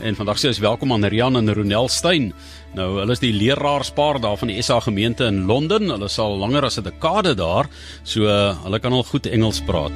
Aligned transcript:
En 0.00 0.16
vandag 0.16 0.38
sê 0.40 0.48
ons 0.48 0.58
welkom 0.64 0.94
aan 0.94 1.04
Rian 1.12 1.36
en 1.36 1.52
Ronel 1.52 1.88
Stein. 1.92 2.30
Nou, 2.72 2.86
hulle 3.02 3.12
is 3.12 3.20
die 3.20 3.34
leraarspaar 3.36 4.16
daar 4.24 4.38
van 4.40 4.48
die 4.48 4.62
SA 4.64 4.78
gemeente 4.80 5.26
in 5.28 5.42
Londen. 5.44 5.90
Hulle 5.92 6.08
sal 6.08 6.38
langer 6.40 6.64
as 6.64 6.78
'n 6.78 6.86
dekade 6.88 7.34
daar, 7.36 7.68
so 8.02 8.24
uh, 8.24 8.56
hulle 8.64 8.80
kan 8.80 8.92
al 8.92 9.04
goed 9.04 9.26
Engels 9.26 9.60
praat. 9.60 9.92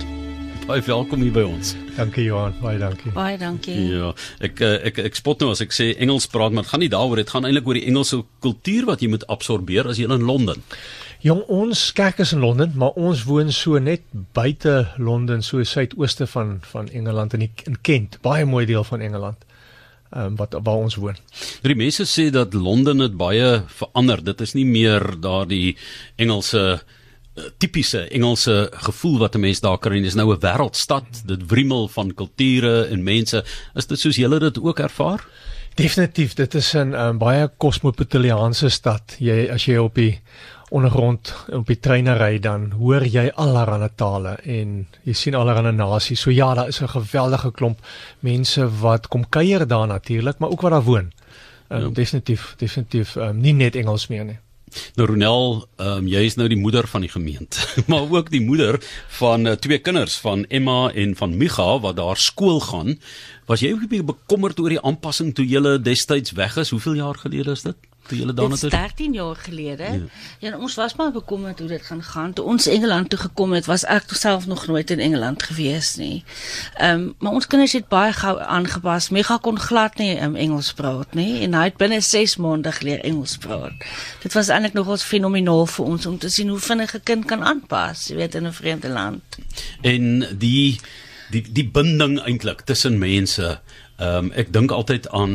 Baie 0.67 0.83
welkom 0.83 1.23
hier 1.23 1.33
by 1.33 1.45
ons. 1.49 1.75
Dankie 1.97 2.25
Johan, 2.25 2.53
baie 2.61 2.79
dankie. 2.79 3.13
Baie 3.13 3.39
dankie. 3.39 3.77
Ja, 3.97 4.13
ek 4.41 4.61
eh, 4.61 4.87
ek 4.93 4.99
ek 4.99 5.15
spot 5.15 5.41
nou 5.41 5.51
as 5.51 5.61
ek 5.61 5.73
sê 5.73 5.97
Engels 5.97 6.27
praat, 6.27 6.53
maar 6.53 6.63
dit 6.63 6.71
gaan 6.71 6.81
nie 6.81 6.93
daaroor, 6.93 7.17
dit 7.17 7.31
gaan 7.31 7.45
eintlik 7.45 7.67
oor 7.67 7.75
die 7.75 7.87
Engelse 7.87 8.25
kultuur 8.41 8.85
wat 8.85 9.01
jy 9.01 9.09
moet 9.09 9.27
absorbeer 9.27 9.89
as 9.89 9.97
jy 9.97 10.05
in 10.05 10.25
Londen. 10.25 10.61
Jong, 11.21 11.41
ons 11.49 11.93
kerk 11.93 12.19
is 12.19 12.33
in 12.33 12.41
Londen, 12.41 12.73
maar 12.77 12.93
ons 12.97 13.25
woon 13.25 13.53
so 13.53 13.79
net 13.79 14.03
buite 14.33 14.89
Londen, 14.99 15.43
so 15.43 15.65
suidooste 15.65 16.27
van 16.27 16.61
van 16.61 16.89
Engeland 16.93 17.33
in 17.33 17.41
die, 17.41 17.53
in 17.65 17.81
Kent, 17.81 18.19
baie 18.21 18.45
mooi 18.45 18.67
deel 18.67 18.85
van 18.85 19.01
Engeland 19.01 19.45
um, 20.17 20.37
wat 20.37 20.57
waar 20.63 20.83
ons 20.87 20.99
woon. 21.01 21.17
Die 21.63 21.77
mense 21.79 22.07
sê 22.09 22.31
dat 22.31 22.55
Londen 22.55 23.03
het 23.05 23.17
baie 23.17 23.63
verander. 23.67 24.23
Dit 24.25 24.41
is 24.41 24.55
nie 24.55 24.67
meer 24.67 25.05
daardie 25.21 25.77
Engelse 26.17 26.65
eh, 27.35 27.49
tipiese 27.59 28.07
Engelse 28.09 28.71
gevoel 28.89 29.19
wat 29.19 29.35
'n 29.35 29.41
mens 29.41 29.61
daar 29.61 29.79
kry. 29.79 29.97
Dit 29.97 30.13
is 30.13 30.15
nou 30.15 30.35
'n 30.35 30.41
wêreldstad. 30.41 31.27
Dit 31.27 31.47
wrimmel 31.47 31.89
van 31.89 32.15
kulture 32.15 32.87
en 32.87 33.03
mense. 33.03 33.45
Is 33.75 33.87
dit 33.87 33.99
soos 33.99 34.17
julle 34.17 34.39
dit 34.39 34.61
ook 34.61 34.79
ervaar? 34.79 35.27
Definitief, 35.75 36.35
dit 36.35 36.55
is 36.55 36.75
'n 36.75 36.95
um, 36.95 37.19
baie 37.19 37.51
kosmopolitiese 37.59 38.69
stad. 38.69 39.17
Jy 39.19 39.51
as 39.51 39.65
jy 39.65 39.77
op 39.77 39.95
die 39.95 40.21
ondergrond 40.75 41.31
op 41.55 41.69
die 41.71 41.79
treine 41.79 42.17
ry 42.19 42.39
dan 42.43 42.71
hoor 42.81 43.05
jy 43.07 43.29
allerlei 43.41 43.89
tale 43.95 44.35
en 44.43 44.81
jy 45.07 45.15
sien 45.15 45.37
allerlei 45.39 45.73
nasies. 45.73 46.25
So 46.27 46.35
ja, 46.35 46.55
daar 46.55 46.69
is 46.69 46.81
'n 46.83 46.89
geweldige 46.89 47.51
klomp 47.53 47.79
mense 48.21 48.69
wat 48.81 49.09
kom 49.09 49.29
kuier 49.29 49.67
daar 49.67 49.87
natuurlik, 49.87 50.39
maar 50.39 50.51
ook 50.51 50.61
wat 50.61 50.71
daar 50.71 50.83
woon. 50.83 51.13
Um, 51.69 51.81
ja. 51.81 51.89
Definitief, 51.89 52.55
definitief 52.59 53.17
um, 53.17 53.41
nie 53.41 53.53
net 53.53 53.77
Engels 53.77 54.09
meer 54.09 54.25
nie. 54.25 54.39
Nou 54.95 55.09
Ronel, 55.09 55.69
um, 55.77 56.09
jy 56.09 56.25
is 56.27 56.35
nou 56.35 56.49
die 56.49 56.59
moeder 56.59 56.87
van 56.91 57.01
die 57.01 57.11
gemeente, 57.11 57.59
maar 57.91 58.11
ook 58.11 58.31
die 58.31 58.43
moeder 58.43 58.79
van 59.09 59.47
uh, 59.47 59.53
twee 59.53 59.79
kinders 59.79 60.17
van 60.17 60.45
Emma 60.49 60.91
en 60.91 61.17
van 61.17 61.37
Micha 61.37 61.79
wat 61.81 61.97
daar 61.97 62.17
skool 62.17 62.61
gaan. 62.61 62.99
Was 63.47 63.61
jy 63.61 63.73
ook 63.73 63.83
'n 63.87 63.89
bietjie 63.89 64.11
bekommerd 64.11 64.61
oor 64.61 64.69
die 64.69 64.83
aanpassing 64.83 65.35
toe 65.35 65.47
jy 65.47 65.79
destyds 65.79 66.33
weg 66.33 66.57
is? 66.57 66.71
Hoeveel 66.71 66.95
jaar 66.95 67.15
gelede 67.15 67.51
is 67.51 67.63
dit? 67.63 67.77
Toe 68.09 68.19
julle 68.19 68.35
daarna 68.35 68.57
toe 68.57 68.71
13 68.71 69.13
jaar 69.13 69.37
gelede. 69.37 69.83
Ja. 69.83 70.01
ja, 70.39 70.59
ons 70.59 70.75
was 70.75 70.95
maar 70.95 71.13
bekommerd 71.13 71.59
hoe 71.59 71.69
dit 71.69 71.83
gaan 71.83 72.03
gaan. 72.03 72.33
Toe 72.33 72.45
ons 72.45 72.67
Engeland 72.67 73.11
toe 73.11 73.19
gekom 73.19 73.53
het, 73.53 73.67
was 73.67 73.85
ek 73.85 74.13
self 74.15 74.47
nog 74.47 74.67
nooit 74.67 74.91
in 74.91 75.01
Engeland 75.01 75.43
gewees 75.43 75.95
nie. 75.97 76.25
Ehm, 76.75 77.01
um, 77.01 77.15
maar 77.19 77.33
ons 77.33 77.47
kinders 77.47 77.73
het 77.73 77.89
baie 77.89 78.13
gou 78.13 78.41
aangepas. 78.41 79.09
Mega 79.09 79.37
kon 79.37 79.59
glad 79.61 79.97
nie 79.99 80.21
um, 80.23 80.37
Engels 80.37 80.73
praat 80.73 81.15
nie 81.15 81.41
en 81.47 81.55
hy 81.55 81.65
het 81.71 81.77
binne 81.81 82.01
6 82.01 82.37
maande 82.37 82.73
geleer 82.73 83.01
Engels 83.05 83.37
praat. 83.37 83.87
Dit 84.23 84.33
was 84.33 84.49
eintlik 84.49 84.77
nogals 84.77 85.03
fenomenaal 85.03 85.67
vir 85.67 85.85
ons 85.85 86.07
om 86.07 86.19
te 86.19 86.29
sien 86.29 86.49
hoe 86.49 86.61
vinnig 86.61 86.95
'n 86.95 87.03
kind 87.05 87.25
kan 87.25 87.43
aanpas, 87.45 88.09
jy 88.09 88.17
weet 88.17 88.35
in 88.35 88.47
'n 88.47 88.53
vreemde 88.53 88.89
land. 88.89 89.23
En 89.81 90.27
die 90.39 90.81
die 91.31 91.45
die 91.53 91.67
binding 91.69 92.19
eintlik 92.21 92.61
tussen 92.69 92.99
mense 92.99 93.61
Ehm 93.97 94.27
um, 94.27 94.33
ek 94.35 94.53
dink 94.53 94.73
altyd 94.75 95.09
aan 95.15 95.35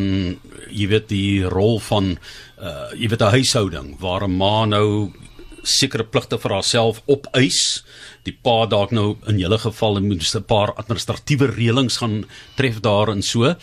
jy 0.67 0.87
weet 0.91 1.07
die 1.07 1.43
rol 1.47 1.79
van 1.79 2.17
uh 2.59 2.91
jy 2.91 3.07
weet 3.07 3.21
'n 3.21 3.35
huishouding 3.37 3.95
waar 3.99 4.27
'n 4.27 4.35
ma 4.35 4.65
nou 4.65 5.11
sekere 5.63 6.03
pligte 6.03 6.37
vir 6.37 6.51
haarself 6.51 7.01
opeis. 7.07 7.83
Die 8.23 8.35
pa 8.43 8.65
dalk 8.65 8.91
nou 8.91 9.17
in 9.27 9.39
julle 9.39 9.57
geval 9.57 10.01
moet 10.01 10.35
'n 10.35 10.43
paar 10.43 10.73
administratiewe 10.73 11.47
reëlings 11.55 11.97
gaan 11.97 12.25
tref 12.55 12.79
daarin 12.79 13.23
so. 13.23 13.55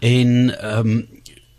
En 0.00 0.30
ehm 0.60 0.88
um, 0.88 1.08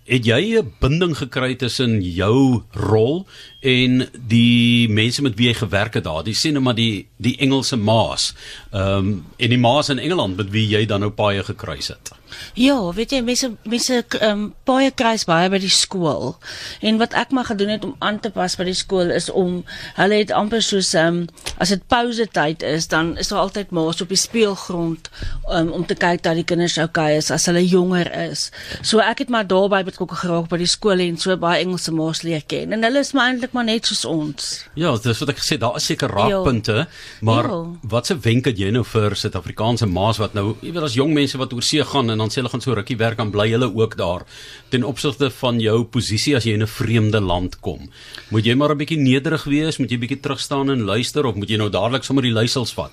het 0.09 0.25
jy 0.25 0.57
'n 0.57 0.73
binding 0.79 1.17
gekry 1.17 1.55
tussen 1.55 2.01
jou 2.01 2.63
rol 2.73 3.27
en 3.61 4.09
die 4.27 4.89
mense 4.89 5.21
met 5.21 5.35
wie 5.37 5.47
jy 5.47 5.53
gewerk 5.53 5.93
het 5.93 6.03
daar? 6.03 6.23
Die 6.23 6.33
sê 6.33 6.51
net 6.51 6.61
maar 6.61 6.75
die 6.75 7.07
die 7.17 7.37
Engelse 7.37 7.75
maas. 7.75 8.33
Ehm 8.71 8.97
um, 8.97 9.25
en 9.37 9.49
die 9.49 9.57
maas 9.57 9.89
in 9.89 9.99
Engeland 9.99 10.37
met 10.37 10.49
wie 10.49 10.67
jy 10.67 10.85
dan 10.85 10.99
nou 10.99 11.11
paie 11.11 11.43
gekruis 11.43 11.87
het. 11.87 12.18
Ja, 12.59 12.77
weet 12.93 13.11
jy 13.15 13.21
mense 13.25 13.51
mense 13.63 14.03
ehm 14.19 14.29
um, 14.29 14.45
baie 14.65 14.91
kruis 14.91 15.25
baie 15.29 15.49
by 15.49 15.59
die 15.61 15.71
skool. 15.73 16.35
En 16.81 16.99
wat 17.01 17.13
ek 17.17 17.31
maar 17.35 17.49
gedoen 17.49 17.73
het 17.73 17.85
om 17.85 17.95
aan 17.99 18.19
te 18.19 18.31
pas 18.33 18.55
by 18.59 18.67
die 18.67 18.77
skool 18.77 19.11
is 19.15 19.29
om 19.29 19.63
hulle 19.97 20.21
het 20.21 20.31
amper 20.35 20.63
soos 20.65 20.93
ehm 20.93 21.23
um, 21.23 21.47
as 21.57 21.73
dit 21.73 21.81
pouse 21.91 22.27
tyd 22.33 22.63
is, 22.63 22.87
dan 22.87 23.15
is 23.17 23.31
daar 23.31 23.45
altyd 23.45 23.71
maas 23.75 24.01
op 24.01 24.11
die 24.11 24.19
speelgrond 24.19 25.09
um, 25.49 25.71
om 25.75 25.85
te 25.85 25.95
kyk 25.95 26.23
dat 26.23 26.37
die 26.39 26.45
kinders 26.47 26.77
oukei 26.79 27.17
is 27.17 27.31
as 27.31 27.47
hulle 27.49 27.63
jonger 27.65 28.09
is. 28.29 28.49
So 28.81 29.03
ek 29.03 29.25
het 29.25 29.33
maar 29.33 29.47
daarby 29.47 29.83
betrokke 29.87 30.15
geraak 30.21 30.49
by 30.51 30.61
die 30.61 30.69
skool 30.69 31.01
en 31.03 31.17
so 31.19 31.35
baie 31.39 31.63
Engelse 31.63 31.91
maas 31.95 32.23
leer 32.23 32.43
ken. 32.47 32.73
En 32.75 32.83
hulle 32.85 33.03
is 33.03 33.11
maar 33.13 33.31
eintlik 33.31 33.55
maar 33.55 33.67
net 33.67 33.89
soos 33.89 34.05
ons. 34.07 34.49
Ja, 34.79 34.93
dis 35.03 35.19
wat 35.23 35.33
ek 35.33 35.41
gesê, 35.41 35.57
daar 35.61 35.77
is 35.79 35.87
seker 35.89 36.11
raakpunte, 36.13 36.85
maar 37.25 37.49
jo. 37.49 37.59
wat 37.91 38.09
se 38.09 38.17
wenk 38.19 38.49
het 38.49 38.59
jy 38.59 38.71
nou 38.73 38.85
vir 38.87 39.15
Suid-Afrikaanse 39.19 39.89
maas 39.89 40.19
wat 40.21 40.35
nou, 40.37 40.53
jy 40.63 40.73
weet 40.75 40.87
as 40.87 40.97
jong 40.97 41.13
mense 41.15 41.39
wat 41.39 41.53
oor 41.55 41.65
see 41.65 41.83
gaan 41.85 42.13
en 42.13 42.18
dan 42.19 42.29
sê 42.29 42.41
hulle 42.41 42.51
gaan 42.53 42.61
so 42.61 42.75
rukkie 42.77 42.97
werk 42.99 43.19
aan 43.19 43.31
bly 43.31 43.49
hulle 43.49 43.71
ook 43.73 43.97
daar 43.97 44.25
ten 44.69 44.83
opsigte 44.83 45.29
van 45.41 45.59
jou 45.59 45.83
posisie 45.83 46.35
as 46.35 46.45
jy 46.45 46.53
in 46.53 46.63
'n 46.63 46.67
vreemde 46.67 47.19
land 47.19 47.59
kom. 47.59 47.89
Moet 48.29 48.45
jy 48.45 48.55
maar 48.55 48.71
'n 48.71 48.77
bietjie 48.77 48.97
nederig 48.99 49.43
wees, 49.43 49.77
moet 49.79 49.91
jy 49.91 49.97
bietjie 49.97 50.21
terug 50.21 50.39
staan 50.39 50.69
en 50.69 50.85
luister 50.85 51.25
of 51.25 51.35
moet 51.35 51.49
jy 51.49 51.57
nou 51.57 51.69
dadelik 51.69 52.03
sommer 52.03 52.23
die 52.23 52.33
leiersels 52.33 52.73
vat? 52.73 52.91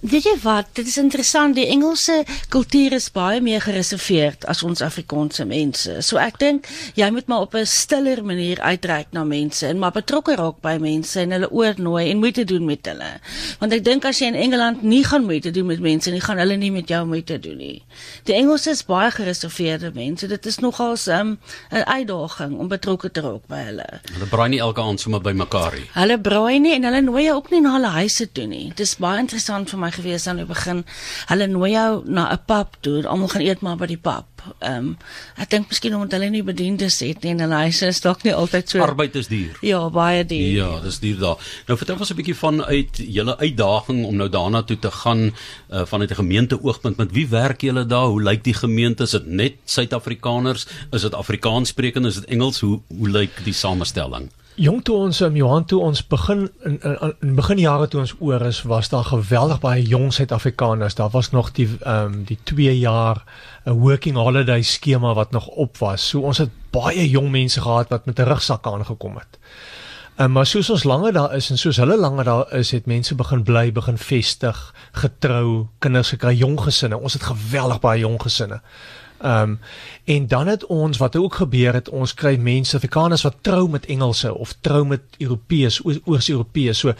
Weet 0.00 0.26
jy 0.28 0.34
wat, 0.42 0.68
dit 0.76 0.86
is 0.86 0.98
interessant, 1.00 1.54
die 1.56 1.66
Engelse 1.72 2.18
kultuur 2.52 2.92
is 2.98 3.08
baie 3.14 3.40
meer 3.40 3.62
gereserveerd 3.64 4.44
as 4.50 4.60
ons 4.66 4.82
Afrikaanse 4.84 5.46
mense. 5.48 5.94
So 6.04 6.20
ek 6.20 6.36
dink 6.42 6.68
jy 6.98 7.08
moet 7.14 7.26
maar 7.26 7.46
op 7.46 7.54
'n 7.54 7.64
stiller 7.66 8.24
manier 8.24 8.60
uitreik 8.60 9.06
na 9.12 9.24
mense 9.24 9.66
en 9.66 9.78
maar 9.78 9.92
betrokke 9.92 10.36
raak 10.36 10.60
by 10.60 10.76
mense 10.80 11.20
en 11.20 11.30
hulle 11.30 11.50
oornooi 11.50 12.10
en 12.10 12.18
moeite 12.18 12.44
doen 12.44 12.64
met 12.64 12.86
hulle. 12.86 13.20
Want 13.58 13.72
ek 13.72 13.84
dink 13.84 14.04
as 14.04 14.18
jy 14.20 14.26
in 14.26 14.34
Engeland 14.34 14.82
nie 14.82 15.04
gaan 15.04 15.24
moeite 15.24 15.50
doen 15.50 15.66
met 15.66 15.80
mense 15.80 16.10
nie, 16.10 16.20
gaan 16.20 16.38
hulle 16.38 16.56
nie 16.56 16.70
met 16.70 16.88
jou 16.88 17.06
moeite 17.06 17.38
doen 17.38 17.56
nie. 17.56 17.82
Die 18.24 18.34
Engelse 18.34 18.70
is 18.70 18.84
baie 18.84 19.10
gereserveerde 19.10 19.90
mense. 19.94 20.26
Dit 20.26 20.46
is 20.46 20.58
nogal 20.58 20.96
'n 20.96 21.10
um, 21.10 21.38
uitdaging 21.70 22.58
om 22.58 22.68
betrokke 22.68 23.10
te 23.10 23.20
raak 23.20 23.46
by 23.48 23.62
hulle. 23.64 24.00
Hulle 24.12 24.26
braai 24.26 24.48
nie 24.48 24.60
elke 24.60 24.80
aand 24.80 25.00
sommer 25.00 25.20
by 25.20 25.32
mekaar 25.32 25.74
nie. 25.74 25.88
Hulle 25.94 26.18
braai 26.18 26.58
nie 26.58 26.74
en 26.74 26.84
hulle 26.84 27.00
nooi 27.00 27.24
jou 27.24 27.36
ook 27.36 27.50
nie 27.50 27.60
na 27.60 27.72
hulle 27.72 27.92
huise 28.00 28.32
toe 28.32 28.46
nie. 28.46 28.68
Dit 28.68 28.80
is 28.80 28.96
baie 28.96 29.18
interessant 29.18 29.70
vir 29.70 29.78
my 29.78 29.85
gewees 29.92 30.26
aan 30.26 30.36
die 30.36 30.44
begin. 30.48 30.84
Hulle 31.26 31.46
nooi 31.46 31.70
jou 31.72 32.02
na 32.04 32.32
'n 32.32 32.40
pub 32.46 32.76
toe. 32.80 33.06
Almal 33.06 33.28
gaan 33.28 33.42
eet 33.42 33.60
maar 33.60 33.76
by 33.76 33.86
die 33.86 34.00
pub. 34.00 34.24
Ehm 34.58 34.76
um, 34.76 34.96
ek 35.36 35.50
dink 35.50 35.68
miskien 35.68 35.94
omdat 35.94 36.18
hulle 36.18 36.30
nie 36.30 36.42
bediendes 36.42 37.00
het 37.00 37.22
nie 37.22 37.32
en 37.34 37.40
hulle 37.40 37.54
huise 37.66 37.86
is 37.86 38.00
dalk 38.00 38.22
nie 38.22 38.34
altyd 38.34 38.70
so 38.70 38.80
Arbeid 38.80 39.16
is 39.16 39.28
duur. 39.28 39.58
Ja, 39.60 39.90
baie 39.90 40.24
duur. 40.24 40.52
Ja, 40.54 40.80
dis 40.80 40.98
duur 40.98 41.18
daar. 41.18 41.36
Nou 41.66 41.78
vertel 41.78 41.98
ons 41.98 42.10
'n 42.10 42.16
bietjie 42.16 42.36
van 42.36 42.64
uit 42.64 42.96
julle 42.96 43.36
uitdaging 43.38 44.04
om 44.04 44.16
nou 44.16 44.28
daarna 44.28 44.62
toe 44.62 44.78
te 44.78 44.90
gaan 44.90 45.30
uh, 45.70 45.84
vanuit 45.84 46.10
'n 46.10 46.14
gemeente 46.14 46.62
oogpunt. 46.62 46.96
Met 46.96 47.12
wie 47.12 47.28
werk 47.28 47.60
julle 47.60 47.86
daar? 47.86 48.06
Hoe 48.06 48.22
lyk 48.22 48.44
die 48.44 48.54
gemeente? 48.54 49.02
Is 49.02 49.10
dit 49.10 49.26
net 49.26 49.54
Suid-Afrikaners? 49.64 50.66
Is 50.90 51.02
dit 51.02 51.14
Afrikaanssprekend? 51.14 52.06
Is 52.06 52.14
dit 52.14 52.24
Engels? 52.24 52.60
Hoe 52.60 52.80
hoe 52.88 53.08
lyk 53.08 53.44
die 53.44 53.52
samestelling? 53.52 54.30
Jong 54.56 54.78
toe 54.88 54.94
ons 54.96 55.18
um, 55.20 55.34
Johan 55.36 55.66
toe 55.68 55.82
ons 55.84 56.00
begin 56.08 56.46
in, 56.64 56.78
in, 56.80 57.10
in 57.20 57.34
begin 57.36 57.58
jare 57.60 57.90
toe 57.92 58.00
ons 58.00 58.14
oor 58.24 58.40
is 58.48 58.62
was 58.64 58.88
daar 58.88 59.04
geweldig 59.04 59.58
baie 59.60 59.82
jong 59.84 60.14
Suid-Afrikaners. 60.16 60.96
Daar 60.96 61.12
was 61.12 61.28
nog 61.30 61.50
die 61.52 61.66
ehm 61.82 62.14
um, 62.14 62.22
die 62.24 62.38
2 62.42 62.78
jaar 62.78 63.20
'n 63.66 63.70
uh, 63.70 63.76
working 63.76 64.16
holiday 64.16 64.62
skema 64.62 65.12
wat 65.14 65.30
nog 65.30 65.46
op 65.46 65.76
was. 65.78 66.08
So 66.08 66.20
ons 66.20 66.38
het 66.38 66.50
baie 66.72 67.04
jong 67.08 67.30
mense 67.30 67.60
gehad 67.60 67.88
wat 67.88 68.06
met 68.06 68.18
'n 68.18 68.28
rugsak 68.32 68.66
aangekom 68.66 69.16
het. 69.16 69.38
Um, 70.16 70.32
maar 70.32 70.46
soos 70.46 70.70
ons 70.70 70.84
langer 70.84 71.12
daar 71.12 71.34
is 71.36 71.50
en 71.50 71.58
soos 71.58 71.76
hulle 71.76 71.96
langer 71.96 72.24
daar 72.24 72.52
is, 72.52 72.70
het 72.70 72.86
mense 72.86 73.14
begin 73.14 73.42
bly, 73.42 73.72
begin 73.72 73.98
vestig, 73.98 74.74
getrou, 74.92 75.66
kinders 75.78 76.08
gekry, 76.08 76.32
jong 76.36 76.60
gesinne. 76.60 76.98
Ons 76.98 77.12
het 77.12 77.22
geweldig 77.22 77.80
baie 77.80 78.00
jong 78.00 78.22
gesinne. 78.22 78.60
Ehm 79.18 79.50
um, 79.50 79.60
en 80.04 80.26
dan 80.26 80.46
het 80.46 80.66
ons 80.66 80.96
wat 80.96 81.16
ook 81.16 81.34
gebeur 81.34 81.72
het, 81.72 81.88
ons 81.88 82.14
kry 82.14 82.36
mense 82.36 82.76
Afrikaners 82.76 83.22
wat 83.22 83.36
trou 83.40 83.68
met 83.68 83.86
Engelse 83.86 84.34
of 84.34 84.54
trou 84.60 84.86
met 84.86 85.00
Europeërs, 85.18 85.80
Oos-Europeërs. 86.04 86.78
So 86.78 86.92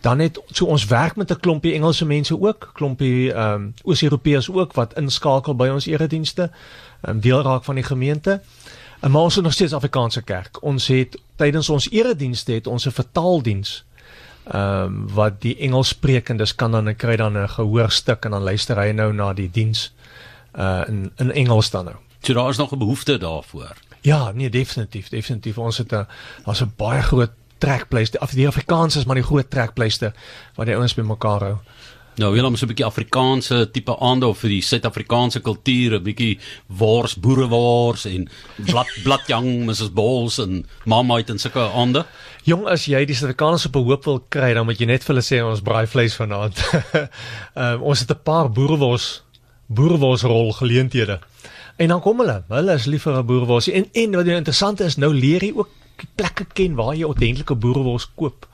dan 0.00 0.18
het 0.18 0.40
so 0.46 0.64
ons 0.64 0.84
werk 0.84 1.16
met 1.16 1.30
'n 1.30 1.40
klompie 1.40 1.72
Engelse 1.72 2.04
mense 2.04 2.40
ook, 2.40 2.70
klompie 2.72 3.32
ehm 3.32 3.54
um, 3.54 3.74
Oos-Europeërs 3.82 4.50
ook 4.50 4.72
wat 4.72 4.94
inskakel 4.94 5.56
by 5.56 5.68
ons 5.68 5.86
eredienste, 5.86 6.50
ehm 7.00 7.14
um, 7.14 7.20
deel 7.20 7.42
raak 7.42 7.64
van 7.64 7.74
die 7.74 7.84
gemeente. 7.84 8.40
En 9.00 9.10
maar 9.10 9.22
ons 9.22 9.36
is 9.36 9.42
nog 9.42 9.52
steeds 9.52 9.72
Afrikaanse 9.72 10.22
kerk. 10.22 10.62
Ons 10.62 10.86
het 10.86 11.18
tydens 11.36 11.68
ons 11.68 11.90
eredienste 11.90 12.52
het 12.52 12.66
ons 12.66 12.86
'n 12.86 12.90
vertaaldiens 12.90 13.84
ehm 14.44 14.82
um, 14.84 15.08
wat 15.14 15.40
die 15.40 15.56
Engelssprekendes 15.56 16.54
kan 16.54 16.70
dan 16.70 16.96
kry 16.96 17.16
dan 17.16 17.38
'n 17.38 17.48
gehoorstuk 17.48 18.24
en 18.24 18.30
dan 18.30 18.42
luister 18.42 18.76
hy 18.76 18.90
nou 18.90 19.12
na 19.12 19.32
die 19.32 19.50
diens 19.50 19.92
uh 20.58 20.82
in 20.88 21.12
in 21.16 21.32
Engels 21.32 21.70
dan 21.70 21.84
nou. 21.84 21.96
So 22.20 22.32
daar 22.32 22.48
is 22.48 22.56
nog 22.56 22.72
'n 22.72 22.78
behoefte 22.78 23.18
daarvoor. 23.18 23.76
Ja, 24.00 24.32
nee 24.32 24.50
definitief, 24.50 25.08
definitief. 25.08 25.58
Ons 25.58 25.78
het 25.78 25.92
'n 25.92 26.06
daar's 26.44 26.62
'n 26.62 26.72
baie 26.76 27.02
groot 27.02 27.30
trekpleister. 27.58 28.20
Af 28.20 28.30
die 28.30 28.46
Afrikaans 28.46 28.96
is 28.96 29.04
maar 29.04 29.14
die 29.14 29.24
groot 29.24 29.50
trekpleister 29.50 30.12
wat 30.54 30.66
die 30.66 30.74
ouens 30.74 30.94
bymekaar 30.94 31.40
hou. 31.40 31.56
Nou, 32.20 32.32
wil 32.32 32.44
ons 32.44 32.62
'n 32.62 32.66
bietjie 32.66 32.84
Afrikaanse 32.84 33.70
tipe 33.72 33.94
aande 33.98 34.26
of 34.26 34.38
vir 34.38 34.50
die 34.50 34.60
Suid-Afrikaanse 34.60 35.40
kultuur, 35.40 35.94
'n 35.94 36.02
bietjie 36.02 36.38
wors, 36.66 37.14
boerewors 37.14 38.04
en 38.04 38.28
blad 38.56 38.88
bladjang, 39.04 39.64
Mrs 39.64 39.92
Balls 39.92 40.38
en 40.38 40.66
Marmite 40.84 41.32
en 41.32 41.38
sulke 41.38 41.60
aande. 41.60 42.04
Jong, 42.42 42.66
as 42.66 42.84
jy 42.84 43.04
die 43.04 43.14
Suid-Afrikaners 43.14 43.66
op 43.66 43.76
'n 43.76 43.84
hoop 43.84 44.04
wil 44.04 44.20
kry, 44.28 44.52
dan 44.54 44.66
moet 44.66 44.78
jy 44.78 44.86
net 44.86 45.04
vir 45.04 45.14
hulle 45.14 45.24
sê 45.24 45.40
ons 45.44 45.62
braai 45.62 45.86
vleis 45.86 46.14
vanaand. 46.14 46.58
Um, 47.54 47.82
ons 47.90 48.00
het 48.00 48.10
'n 48.10 48.22
paar 48.22 48.50
boerewors 48.50 49.22
boereworsrol 49.70 50.52
geleenthede. 50.58 51.20
En 51.76 51.88
dan 51.88 52.00
kom 52.00 52.18
hulle, 52.20 52.42
hulle 52.48 52.74
is 52.76 52.88
lief 52.90 53.06
vir 53.06 53.18
'n 53.18 53.26
boerewors. 53.26 53.68
En 53.68 53.88
en 53.92 54.16
wat 54.18 54.26
interessant 54.26 54.80
is, 54.80 54.96
nou 54.96 55.14
leer 55.14 55.44
jy 55.44 55.52
ook 55.54 55.68
plekke 56.14 56.44
ken 56.52 56.74
waar 56.74 56.94
jy 56.94 57.04
ordentlike 57.04 57.54
boerewors 57.54 58.10
koop. 58.14 58.48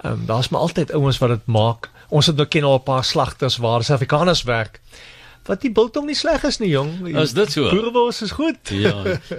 Ehm 0.00 0.12
um, 0.12 0.26
daar's 0.26 0.48
maar 0.48 0.60
altyd 0.60 0.92
ouens 0.92 1.18
wat 1.18 1.28
dit 1.28 1.46
maak. 1.46 1.90
Ons 2.08 2.26
het 2.26 2.36
nou 2.36 2.48
ken 2.48 2.64
al 2.64 2.78
'n 2.78 2.82
paar 2.82 3.04
slagters 3.04 3.56
waar 3.56 3.84
Suid-Afrikaners 3.84 4.42
werk 4.42 4.80
wat 5.50 5.64
die 5.64 5.72
biltong 5.74 6.06
nie 6.08 6.16
sleg 6.18 6.44
is 6.46 6.60
nie 6.62 6.70
jong. 6.70 6.92
Is 7.20 7.34
dit 7.36 7.52
so? 7.52 7.68
Boerewors 7.72 8.22
is 8.26 8.34
goed. 8.36 8.70
Ja, 8.70 8.94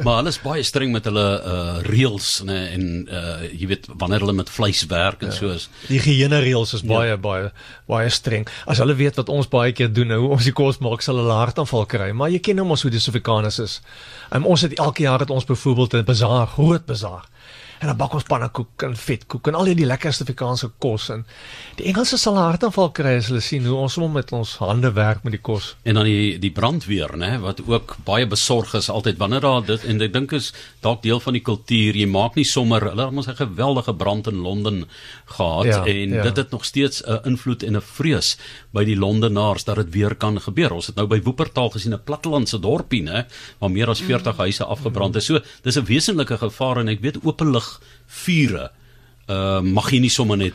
maar 0.06 0.20
hulle 0.20 0.34
is 0.34 0.40
baie 0.44 0.64
streng 0.68 0.92
met 0.96 1.08
hulle 1.10 1.26
uh 1.40 1.80
reëls 1.88 2.30
nê 2.48 2.60
en 2.76 2.86
uh 3.08 3.38
jy 3.48 3.70
weet 3.72 3.88
wanneer 4.02 4.26
hulle 4.26 4.36
met 4.42 4.52
vleis 4.52 4.84
werk 4.92 5.24
en 5.26 5.32
ja. 5.32 5.38
so 5.38 5.54
is. 5.56 5.70
Die 5.88 6.02
higiëne 6.02 6.42
reëls 6.44 6.76
is 6.78 6.86
baie 6.88 7.14
ja. 7.14 7.20
baie 7.22 7.52
baie 7.90 8.12
streng. 8.14 8.48
As 8.70 8.82
hulle 8.84 8.98
weet 9.00 9.20
wat 9.20 9.32
ons 9.32 9.50
baie 9.52 9.74
keer 9.76 9.92
doen 9.92 10.12
nou, 10.12 10.22
ons 10.36 10.48
die 10.48 10.56
kos 10.56 10.82
maak 10.84 11.04
sal 11.06 11.22
hulle 11.22 11.38
hartaanval 11.42 11.88
kry, 11.92 12.12
maar 12.16 12.32
jy 12.34 12.42
ken 12.44 12.62
hom 12.64 12.76
ons 12.76 12.86
hoe 12.86 12.94
die 12.94 13.02
Suid-Afrikaners 13.02 13.60
is. 13.64 13.80
Um, 14.32 14.48
ons 14.48 14.64
het 14.68 14.78
elke 14.80 15.06
jaar 15.08 15.24
het 15.24 15.32
ons 15.34 15.48
byvoorbeeld 15.48 16.02
'n 16.02 16.08
bazaar, 16.08 16.48
groot 16.58 16.86
bazaar 16.86 17.28
en 17.82 17.90
dan 17.90 17.98
bak 17.98 18.14
ons 18.14 18.28
pannekoek 18.30 18.84
en 18.86 18.94
vetkoek 18.98 19.48
en 19.50 19.58
al 19.58 19.72
die 19.74 19.88
lekkerste 19.90 20.26
Afrikaanse 20.28 20.70
kos 20.84 21.08
en 21.16 21.24
die 21.80 21.88
Engelse 21.90 22.20
sal 22.22 22.38
hartaanval 22.38 22.92
kry 22.94 23.16
as 23.18 23.32
hulle 23.32 23.42
sien 23.42 23.66
hoe 23.66 23.80
ons 23.82 23.98
hom 23.98 24.14
met 24.20 24.30
ons 24.38 24.52
hande 24.62 24.92
werk 24.94 25.24
met 25.26 25.34
die 25.34 25.42
kos. 25.42 25.72
En 25.84 25.98
dan 25.98 26.06
die 26.06 26.38
die 26.42 26.52
brandweer 26.54 27.16
nê 27.18 27.32
wat 27.42 27.64
ook 27.66 27.96
baie 28.06 28.28
besorg 28.30 28.76
is 28.78 28.90
altyd 28.94 29.18
wanneer 29.22 29.46
daar 29.48 29.66
dit 29.66 29.88
en 29.90 30.02
ek 30.06 30.14
dink 30.14 30.36
is 30.38 30.52
dalk 30.86 31.02
deel 31.02 31.22
van 31.24 31.38
die 31.38 31.44
kultuur 31.46 31.98
jy 31.98 32.08
maak 32.12 32.38
nie 32.38 32.46
sommer 32.46 32.86
hulle 32.92 33.08
het 33.08 33.18
ons 33.24 33.28
'n 33.28 33.40
geweldige 33.42 33.96
brand 33.96 34.28
in 34.28 34.44
Londen 34.46 34.86
gehad 35.26 35.66
ja, 35.66 35.86
en 35.86 36.10
ja. 36.10 36.24
dit 36.24 36.38
het 36.38 36.52
nog 36.52 36.66
steeds 36.66 37.02
'n 37.02 37.20
invloed 37.26 37.64
en 37.64 37.78
'n 37.78 37.82
vrees 37.82 38.38
by 38.72 38.86
die 38.86 38.96
Londenaars 38.96 39.64
dat 39.64 39.76
dit 39.76 39.90
weer 39.94 40.16
kan 40.16 40.40
gebeur. 40.42 40.72
Ons 40.72 40.88
het 40.88 40.96
nou 40.96 41.08
by 41.08 41.22
Woopertaal 41.22 41.70
gesien 41.70 41.94
'n 41.94 42.04
plattelandse 42.04 42.60
dorpie 42.60 43.04
nê 43.04 43.26
waar 43.60 43.72
meer 43.72 43.90
as 43.90 44.02
40 44.02 44.38
huise 44.38 44.64
afgebrand 44.64 45.16
is. 45.16 45.26
So 45.26 45.40
dis 45.64 45.78
'n 45.78 45.86
wesenlike 45.86 46.38
gevaar 46.38 46.78
en 46.78 46.88
ek 46.88 47.02
weet 47.02 47.18
openlig 47.24 47.71
vure 48.26 48.72
uh 49.28 49.62
mag 49.62 49.92
jy 49.92 50.00
nie 50.00 50.10
sommer 50.10 50.38
net 50.38 50.54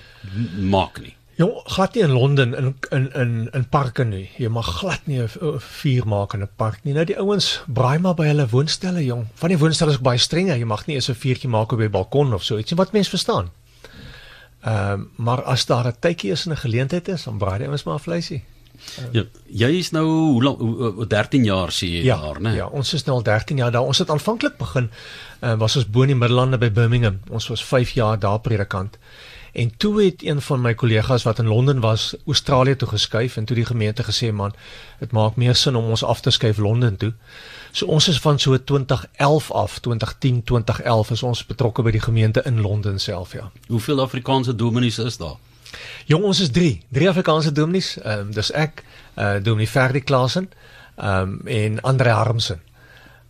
maak 0.58 1.00
nie. 1.00 1.16
Ja, 1.36 1.46
glad 1.68 1.94
nie 1.94 2.02
in 2.02 2.14
Londen 2.16 2.54
in 2.56 2.74
in 2.90 3.12
in 3.12 3.48
in 3.52 3.64
parke 3.68 4.04
nie. 4.04 4.30
Jy 4.40 4.48
mag 4.48 4.68
glad 4.78 5.06
nie 5.06 5.20
'n 5.20 5.28
vuur 5.60 6.06
maak 6.08 6.32
in 6.34 6.42
'n 6.42 6.48
park 6.56 6.78
nie. 6.82 6.94
Nou 6.94 7.04
die 7.04 7.18
ouens 7.18 7.62
braai 7.66 7.98
maar 7.98 8.14
by 8.14 8.26
hulle 8.26 8.48
woonstelle, 8.48 9.04
jong. 9.04 9.26
Van 9.34 9.48
die 9.48 9.58
woonstelle 9.58 9.90
is 9.90 10.00
baie 10.00 10.18
streng. 10.18 10.48
Jy 10.48 10.64
mag 10.64 10.86
nie 10.86 10.94
eens 10.94 11.10
'n 11.10 11.14
vuurtjie 11.14 11.48
maak 11.48 11.72
op 11.72 11.78
die 11.78 11.88
balkon 11.88 12.34
of 12.34 12.42
so 12.42 12.58
iets 12.58 12.70
nie. 12.70 12.78
Wat 12.78 12.92
mense 12.92 13.10
verstaan. 13.10 13.50
Ehm 14.62 14.92
um, 14.92 15.10
maar 15.16 15.42
as 15.42 15.66
daar 15.66 15.86
'n 15.86 15.96
tydjie 16.00 16.32
is 16.32 16.46
en 16.46 16.52
'n 16.52 16.56
geleentheid 16.56 17.08
is, 17.08 17.24
dan 17.24 17.38
braai 17.38 17.60
jy 17.60 17.68
mos 17.68 17.84
maar 17.84 18.00
vleisie. 18.00 18.44
Ja, 19.12 19.22
jy 19.46 19.70
is 19.78 19.92
nou 19.94 20.04
hoe 20.06 20.42
lank 20.42 21.08
13 21.10 21.44
jaar 21.44 21.72
sê 21.74 21.88
jy 21.88 22.02
ja, 22.06 22.16
daar, 22.20 22.40
né? 22.40 22.56
Ja, 22.56 22.66
ons 22.66 22.92
is 22.94 23.04
nou 23.04 23.18
al 23.18 23.26
13 23.26 23.62
jaar 23.62 23.72
daar. 23.74 23.86
Ons 23.86 24.02
het 24.02 24.10
aanvanklik 24.10 24.56
begin 24.58 24.90
uh, 25.40 25.54
was 25.60 25.76
ons 25.76 25.88
bo 25.90 26.06
in 26.06 26.14
die 26.14 26.18
Middellande 26.18 26.58
by 26.58 26.70
Birmingham. 26.70 27.20
Ons 27.30 27.48
was 27.52 27.64
5 27.64 27.96
jaar 27.98 28.18
daar 28.18 28.40
predikant. 28.40 28.98
En 29.56 29.76
toe 29.76 30.02
het 30.02 30.24
een 30.24 30.40
van 30.40 30.60
my 30.60 30.74
kollegas 30.74 31.22
wat 31.22 31.38
in 31.38 31.46
Londen 31.46 31.80
was, 31.80 32.14
Australië 32.26 32.76
toe 32.76 32.88
geskuif 32.88 33.36
en 33.36 33.44
toe 33.44 33.56
die 33.56 33.64
gemeente 33.64 34.04
gesê 34.04 34.32
man, 34.32 34.52
dit 35.00 35.12
maak 35.12 35.36
meer 35.36 35.54
sin 35.56 35.76
om 35.76 35.84
ons 35.84 36.04
af 36.04 36.20
te 36.20 36.30
skuif 36.30 36.58
Londen 36.58 36.96
toe. 36.96 37.12
So 37.72 37.86
ons 37.86 38.08
is 38.08 38.20
van 38.20 38.38
so 38.38 38.64
2011 38.64 39.50
af, 39.52 39.78
2010, 39.78 40.42
2011 40.44 41.10
is 41.10 41.22
ons 41.22 41.46
betrokke 41.46 41.82
by 41.82 41.90
die 41.90 42.04
gemeente 42.04 42.42
in 42.44 42.60
Londen 42.60 43.00
self, 43.00 43.32
ja. 43.32 43.50
Hoeveel 43.68 44.00
Afrikaanse 44.00 44.54
dominees 44.54 44.98
is 44.98 45.16
daar? 45.16 45.36
Jong, 46.06 46.24
ons 46.24 46.40
is 46.40 46.50
3, 46.50 46.80
drie 46.88 47.08
Afrikaanse 47.08 47.52
dominees. 47.52 47.96
Ehm 48.02 48.26
um, 48.26 48.32
dis 48.32 48.50
ek, 48.52 48.84
eh 49.14 49.24
uh, 49.24 49.42
Dominee 49.42 49.68
Ferdi 49.68 50.00
Klasen, 50.00 50.50
ehm 50.96 51.22
um, 51.22 51.40
en 51.46 51.80
Andre 51.80 52.10
Harmsen. 52.10 52.60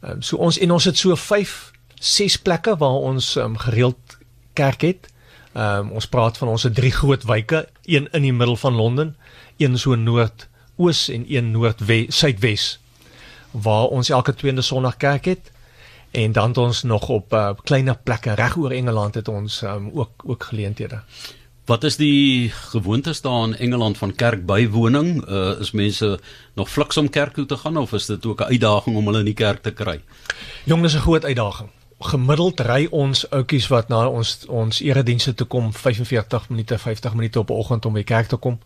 Ehm 0.03 0.13
um, 0.13 0.23
so 0.23 0.37
ons 0.37 0.59
en 0.59 0.71
ons 0.71 0.85
het 0.85 0.99
so 0.99 1.15
5, 1.15 1.71
6 1.95 2.37
plekke 2.37 2.77
waar 2.77 3.01
ons 3.13 3.37
ehm 3.37 3.45
um, 3.45 3.59
gereeld 3.59 4.19
kerk 4.53 4.81
het. 4.81 5.09
Ehm 5.53 5.87
um, 5.87 5.91
ons 5.91 6.09
praat 6.09 6.39
van 6.39 6.49
ons 6.49 6.63
het 6.63 6.75
drie 6.75 6.93
groot 6.93 7.25
wyke, 7.25 7.69
een 7.85 8.09
in 8.13 8.23
die 8.23 8.33
middel 8.33 8.57
van 8.57 8.75
Londen, 8.75 9.17
een 9.57 9.79
so 9.79 9.95
noord 9.95 10.49
oos 10.77 11.09
en 11.09 11.25
een 11.29 11.51
noordwes 11.51 12.19
suidwes 12.19 12.79
waar 13.51 13.89
ons 13.89 14.11
elke 14.11 14.35
tweede 14.35 14.63
Sondag 14.63 14.97
kerk 14.97 15.25
het 15.25 15.53
en 16.11 16.33
dan 16.33 16.49
het 16.49 16.59
ons 16.59 16.83
nog 16.83 17.09
op 17.09 17.33
uh, 17.33 17.51
kleiner 17.65 17.97
plekke 17.97 18.33
reg 18.33 18.57
oor 18.57 18.71
Engeland 18.71 19.15
het 19.15 19.29
ons 19.29 19.63
um, 19.63 19.91
ook 19.95 20.23
ook 20.25 20.45
geleenthede. 20.45 21.01
Wat 21.67 21.85
is 21.85 21.97
die 21.97 22.51
gewoontes 22.51 23.21
daar 23.21 23.45
in 23.45 23.57
Engeland 23.57 23.99
van 23.99 24.15
kerkbywoning? 24.15 25.29
Uh, 25.29 25.61
is 25.61 25.71
mense 25.71 26.19
nog 26.55 26.71
fliks 26.71 26.97
om 26.97 27.11
kerk 27.11 27.35
toe 27.35 27.47
te 27.47 27.57
gaan 27.57 27.77
of 27.77 27.93
is 27.93 28.07
dit 28.07 28.27
ook 28.27 28.41
'n 28.41 28.53
uitdaging 28.53 28.97
om 28.97 29.07
hulle 29.07 29.19
in 29.19 29.25
die 29.25 29.35
kerk 29.35 29.63
te 29.63 29.73
kry? 29.73 30.01
Jong, 30.65 30.83
dis 30.83 30.95
'n 30.95 30.99
groot 30.99 31.25
uitdaging. 31.25 31.69
Gemiddeld 31.99 32.61
ry 32.61 32.87
ons 32.91 33.31
ouetjies 33.31 33.67
wat 33.67 33.89
na 33.89 34.09
ons 34.09 34.47
ons 34.47 34.81
eredienste 34.81 35.35
toe 35.35 35.47
kom 35.47 35.73
45 35.73 36.49
minute, 36.49 36.79
50 36.79 37.15
minute 37.15 37.39
op 37.39 37.51
'n 37.51 37.53
oggend 37.53 37.85
om 37.85 37.93
by 37.93 38.03
kerk 38.03 38.27
te 38.27 38.37
kom. 38.37 38.61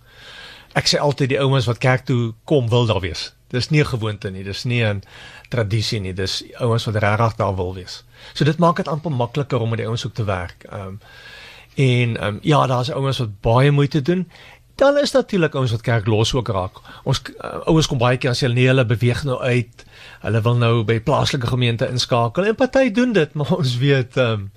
Ek 0.73 0.87
sê 0.87 0.99
altyd 0.99 1.29
die 1.29 1.41
ouens 1.41 1.65
wat 1.65 1.79
kerk 1.79 2.05
toe 2.05 2.35
kom 2.45 2.69
wil 2.69 2.87
daar 2.87 3.01
wees. 3.01 3.33
Dis 3.49 3.69
nie 3.71 3.81
'n 3.81 3.87
gewoonte 3.87 4.31
nie, 4.31 4.45
dis 4.45 4.65
nie 4.65 4.85
'n 4.85 5.03
tradisie 5.49 6.01
nie, 6.01 6.13
dis 6.15 6.45
ouens 6.59 6.85
wat 6.85 6.95
regtig 6.97 7.37
daar 7.37 7.57
wil 7.57 7.75
wees. 7.75 8.05
So 8.35 8.45
dit 8.45 8.59
maak 8.59 8.77
dit 8.77 8.89
amper 8.89 9.13
makliker 9.13 9.61
om 9.61 9.69
met 9.69 9.79
die 9.79 9.87
ouens 9.87 10.07
ook 10.07 10.15
te 10.15 10.25
werk. 10.25 10.65
Ehm 10.69 10.87
um, 10.87 11.01
En 11.81 12.17
um, 12.27 12.39
ja, 12.43 12.67
daar's 12.67 12.91
ouens 12.91 13.19
wat 13.19 13.41
baie 13.41 13.71
moeite 13.71 14.03
doen. 14.03 14.27
Dan 14.81 14.99
is 14.99 15.13
natuurlik 15.13 15.55
ouens 15.55 15.71
wat 15.71 15.81
kerk 15.81 16.07
los 16.07 16.35
ook 16.35 16.49
raak. 16.49 16.81
Ons 17.05 17.23
uh, 17.29 17.67
ouens 17.69 17.89
kom 17.89 17.99
baie 18.01 18.17
keer 18.21 18.33
as 18.33 18.41
hulle 18.45 18.57
nee, 18.57 18.69
hulle 18.69 18.87
beweeg 18.89 19.25
nou 19.29 19.37
uit. 19.41 19.85
Hulle 20.25 20.41
wil 20.45 20.57
nou 20.61 20.73
by 20.89 21.01
plaaslike 21.05 21.51
gemeente 21.53 21.89
inskakel. 21.89 22.49
En 22.49 22.57
party 22.57 22.91
doen 22.97 23.13
dit, 23.17 23.35
maar 23.39 23.59
ons 23.59 23.77
weet 23.83 24.17
ehm 24.21 24.47
um, 24.47 24.49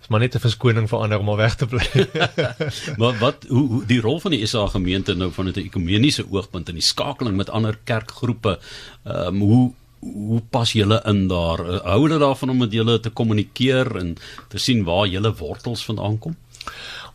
is 0.00 0.08
maar 0.08 0.22
net 0.22 0.34
'n 0.34 0.40
verskoning 0.40 0.86
vir 0.88 0.98
ander 0.98 1.18
om 1.20 1.28
al 1.28 1.36
weg 1.36 1.54
te 1.60 1.66
bly. 1.68 2.06
maar 3.00 3.18
wat 3.20 3.44
hoe, 3.48 3.66
hoe 3.68 3.82
die 3.86 4.00
rol 4.00 4.20
van 4.20 4.32
die 4.32 4.46
SA 4.46 4.66
gemeente 4.72 5.14
nou 5.14 5.28
van 5.32 5.50
'n 5.50 5.60
ekumeniese 5.60 6.24
oogpunt 6.30 6.68
in 6.68 6.80
die 6.80 6.86
skakeling 6.86 7.36
met 7.36 7.50
ander 7.50 7.78
kerkgroepe, 7.84 8.58
ehm 9.04 9.26
um, 9.26 9.40
hoe 9.40 9.72
hoe 10.00 10.40
pas 10.50 10.72
julle 10.72 11.02
in 11.04 11.28
daar? 11.28 11.60
Hou 11.84 12.02
hulle 12.02 12.18
daarvan 12.18 12.50
om 12.50 12.56
met 12.64 12.72
julle 12.72 13.00
te 13.00 13.10
kommunikeer 13.10 13.96
en 13.96 14.14
te 14.48 14.58
sien 14.58 14.84
waar 14.84 15.06
julle 15.06 15.34
wortels 15.36 15.84
vandaan 15.84 16.18
kom? 16.18 16.36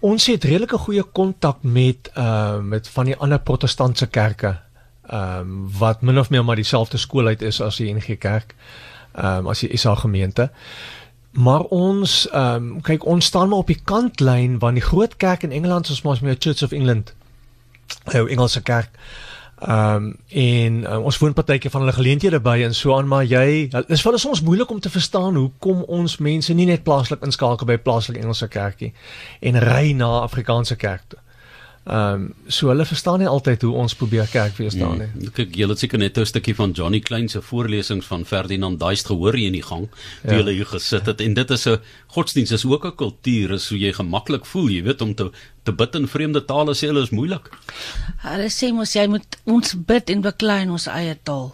Ons 0.05 0.25
het 0.27 0.43
redelike 0.43 0.77
goeie 0.77 1.03
kontak 1.03 1.63
met 1.63 2.11
uh 2.17 2.59
met 2.61 2.87
van 2.87 3.05
die 3.05 3.15
ander 3.15 3.39
protestantse 3.39 4.07
kerke. 4.07 4.57
Ehm 5.09 5.39
um, 5.39 5.69
wat 5.77 6.01
min 6.01 6.19
of 6.19 6.29
meer 6.29 6.45
maar 6.45 6.55
dieselfde 6.55 6.97
skool 6.97 7.27
uit 7.27 7.41
is 7.41 7.61
as 7.61 7.77
die 7.77 7.93
NG 7.93 8.17
Kerk. 8.17 8.55
Ehm 9.13 9.45
um, 9.45 9.47
as 9.47 9.59
die 9.59 9.77
SA 9.77 9.95
gemeente. 9.95 10.49
Maar 11.31 11.61
ons 11.61 12.29
ehm 12.29 12.55
um, 12.55 12.81
kyk 12.81 13.05
ons 13.05 13.25
staan 13.25 13.49
maar 13.49 13.63
op 13.63 13.67
die 13.67 13.81
kantlyn 13.83 14.59
van 14.59 14.73
die 14.73 14.83
groot 14.83 15.17
kerk 15.17 15.43
in 15.43 15.51
Engeland 15.51 15.87
soos 15.87 16.01
maar 16.01 16.17
meer 16.21 16.35
Church 16.39 16.63
of 16.63 16.71
England. 16.71 17.13
Nou 18.13 18.29
Engelse 18.29 18.61
kerk. 18.61 18.89
Ehm 18.93 19.34
um, 19.61 20.15
en 20.27 20.93
um, 20.93 21.03
ons 21.03 21.17
woon 21.17 21.33
partykeer 21.33 21.71
van 21.71 21.85
hulle 21.85 21.95
geleenthede 21.95 22.39
by 22.43 22.57
en 22.65 22.75
so 22.75 22.95
aan 22.97 23.07
maar 23.07 23.23
jy 23.23 23.67
dis 23.87 24.03
vir 24.03 24.17
ons 24.17 24.41
moeilik 24.41 24.71
om 24.71 24.79
te 24.79 24.91
verstaan 24.91 25.35
hoekom 25.39 25.83
ons 25.87 26.17
mense 26.17 26.53
nie 26.53 26.67
net 26.69 26.83
plaaslik 26.83 27.23
inskakel 27.25 27.67
by 27.67 27.77
plaaslike 27.77 28.19
Engelse 28.19 28.47
kerkie 28.47 28.93
en 29.39 29.59
ry 29.63 29.93
na 29.95 30.19
Afrikaanse 30.23 30.75
kerk 30.75 31.07
toe. 31.07 31.19
Ehm 31.85 32.13
um, 32.13 32.33
so 32.47 32.71
hulle 32.71 32.85
verstaan 32.85 33.19
nie 33.21 33.27
altyd 33.29 33.61
hoe 33.61 33.73
ons 33.77 33.93
probeer 33.95 34.25
kerk 34.31 34.55
wees 34.57 34.73
daar 34.73 34.95
nie. 34.97 35.05
Mm, 35.05 35.33
kyk, 35.37 35.51
jy 35.53 35.67
het 35.69 35.79
seker 35.83 35.99
net 36.01 36.17
'n 36.17 36.25
stukkie 36.25 36.55
van 36.57 36.71
Johnny 36.71 36.99
Klein 36.99 37.29
se 37.29 37.41
voorlesings 37.41 38.05
van 38.05 38.25
Ferdinand 38.25 38.79
Duist 38.79 39.05
gehoor 39.05 39.35
hier 39.35 39.47
in 39.47 39.53
die 39.59 39.61
gang, 39.61 39.85
toe 40.23 40.31
ja. 40.31 40.37
hulle 40.37 40.51
hier 40.51 40.65
gesit 40.65 41.05
het 41.05 41.21
en 41.21 41.33
dit 41.33 41.51
is 41.51 41.67
'n 41.67 41.77
godsdienst 42.07 42.51
is 42.51 42.65
ook 42.65 42.85
'n 42.85 42.95
kultuur, 42.95 43.51
is 43.51 43.69
hoe 43.69 43.77
jy 43.77 43.93
gemaklik 43.93 44.45
voel, 44.45 44.69
jy 44.69 44.83
weet 44.83 45.01
om 45.01 45.13
te 45.15 45.29
te 45.63 45.71
bid 45.71 45.95
in 45.95 46.07
vreemde 46.07 46.45
tale 46.45 46.73
sê 46.73 46.87
hulle 46.87 47.01
is 47.01 47.09
moeilik. 47.09 47.49
Hulle 48.17 48.49
sê 48.49 48.73
mos 48.73 48.93
jy 48.93 49.07
moet 49.07 49.37
ons 49.43 49.75
bid 49.85 50.09
en 50.09 50.21
beklei 50.21 50.69
ons 50.69 50.87
eie 50.87 51.17
taal. 51.23 51.53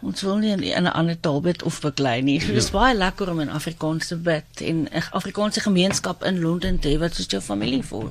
Ons 0.00 0.22
wil 0.22 0.36
nie 0.36 0.52
in 0.52 0.84
'n 0.84 0.86
ander 0.86 1.20
taal 1.20 1.40
bid 1.40 1.62
of 1.62 1.80
beklei 1.80 2.22
nie. 2.22 2.38
Dit 2.38 2.56
is 2.56 2.70
ja. 2.70 2.72
baie 2.72 2.94
lekker 2.94 3.30
om 3.30 3.40
in 3.40 3.50
Afrikaans 3.50 4.06
te 4.06 4.16
bid 4.16 4.60
en 4.60 4.88
'n 4.92 5.02
Afrikaanse 5.12 5.60
gemeenskap 5.60 6.24
in 6.24 6.40
Londen 6.40 6.78
te 6.78 6.88
hê 6.88 6.98
wat 6.98 7.14
soos 7.14 7.26
jou 7.26 7.42
familie 7.42 7.82
voel. 7.82 8.10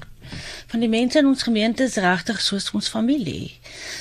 Van 0.67 0.79
die 0.79 0.89
mense 0.89 1.19
in 1.19 1.25
ons 1.25 1.43
gemeente 1.43 1.83
is 1.83 1.95
regtig 1.95 2.41
soos 2.41 2.71
ons 2.71 2.89
familie. 2.89 3.51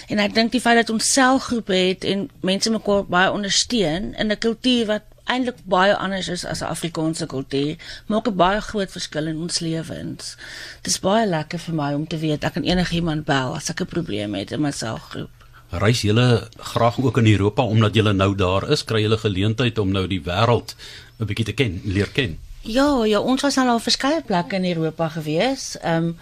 En 0.08 0.18
ek 0.18 0.34
dink 0.34 0.52
die 0.52 0.60
feit 0.60 0.76
dat 0.76 0.90
ons 0.90 1.12
selgroepe 1.12 1.74
het 1.74 2.04
en 2.04 2.30
mense 2.40 2.70
mekaar 2.70 3.04
baie 3.06 3.30
ondersteun 3.30 4.14
in 4.14 4.32
'n 4.32 4.38
kultuur 4.38 4.86
wat 4.86 5.02
eintlik 5.26 5.58
baie 5.66 5.94
anders 5.96 6.28
is 6.28 6.44
as 6.44 6.62
'n 6.62 6.70
Afrikaanse 6.70 7.26
kultuur, 7.26 7.76
maak 8.06 8.28
'n 8.28 8.36
baie 8.36 8.60
groot 8.60 8.90
verskil 8.90 9.26
in 9.26 9.40
ons 9.40 9.58
lewens. 9.58 10.36
Dit 10.82 10.92
is 10.92 11.00
baie 11.00 11.26
lekker 11.26 11.58
vir 11.58 11.74
my 11.74 11.94
om 11.94 12.06
te 12.06 12.18
weet 12.18 12.44
ek 12.44 12.52
kan 12.52 12.62
enigiemand 12.62 13.24
bel 13.24 13.54
as 13.54 13.70
ek 13.70 13.80
'n 13.80 13.86
probleem 13.86 14.34
het 14.34 14.52
in 14.52 14.60
my 14.60 14.70
selgroep. 14.70 15.30
Reis 15.70 16.00
julle 16.00 16.48
graag 16.58 16.98
ook 16.98 17.18
in 17.18 17.26
Europa 17.26 17.62
omdat 17.62 17.94
julle 17.94 18.12
nou 18.12 18.34
daar 18.34 18.70
is, 18.70 18.84
kry 18.84 19.00
julle 19.00 19.18
geleentheid 19.18 19.78
om 19.78 19.90
nou 19.92 20.06
die 20.06 20.22
wêreld 20.22 20.74
'n 21.18 21.26
bietjie 21.26 21.44
te 21.44 21.52
ken, 21.52 21.80
leer 21.84 22.08
ken. 22.12 22.38
Ja, 22.66 23.04
ja, 23.04 23.20
ons 23.20 23.42
was 23.42 23.56
al 23.56 23.74
op 23.74 23.82
verskeie 23.82 24.22
plekke 24.26 24.56
in 24.56 24.64
Europa 24.76 25.08
gewees. 25.08 25.76
Ehm 25.80 26.04
um, 26.04 26.16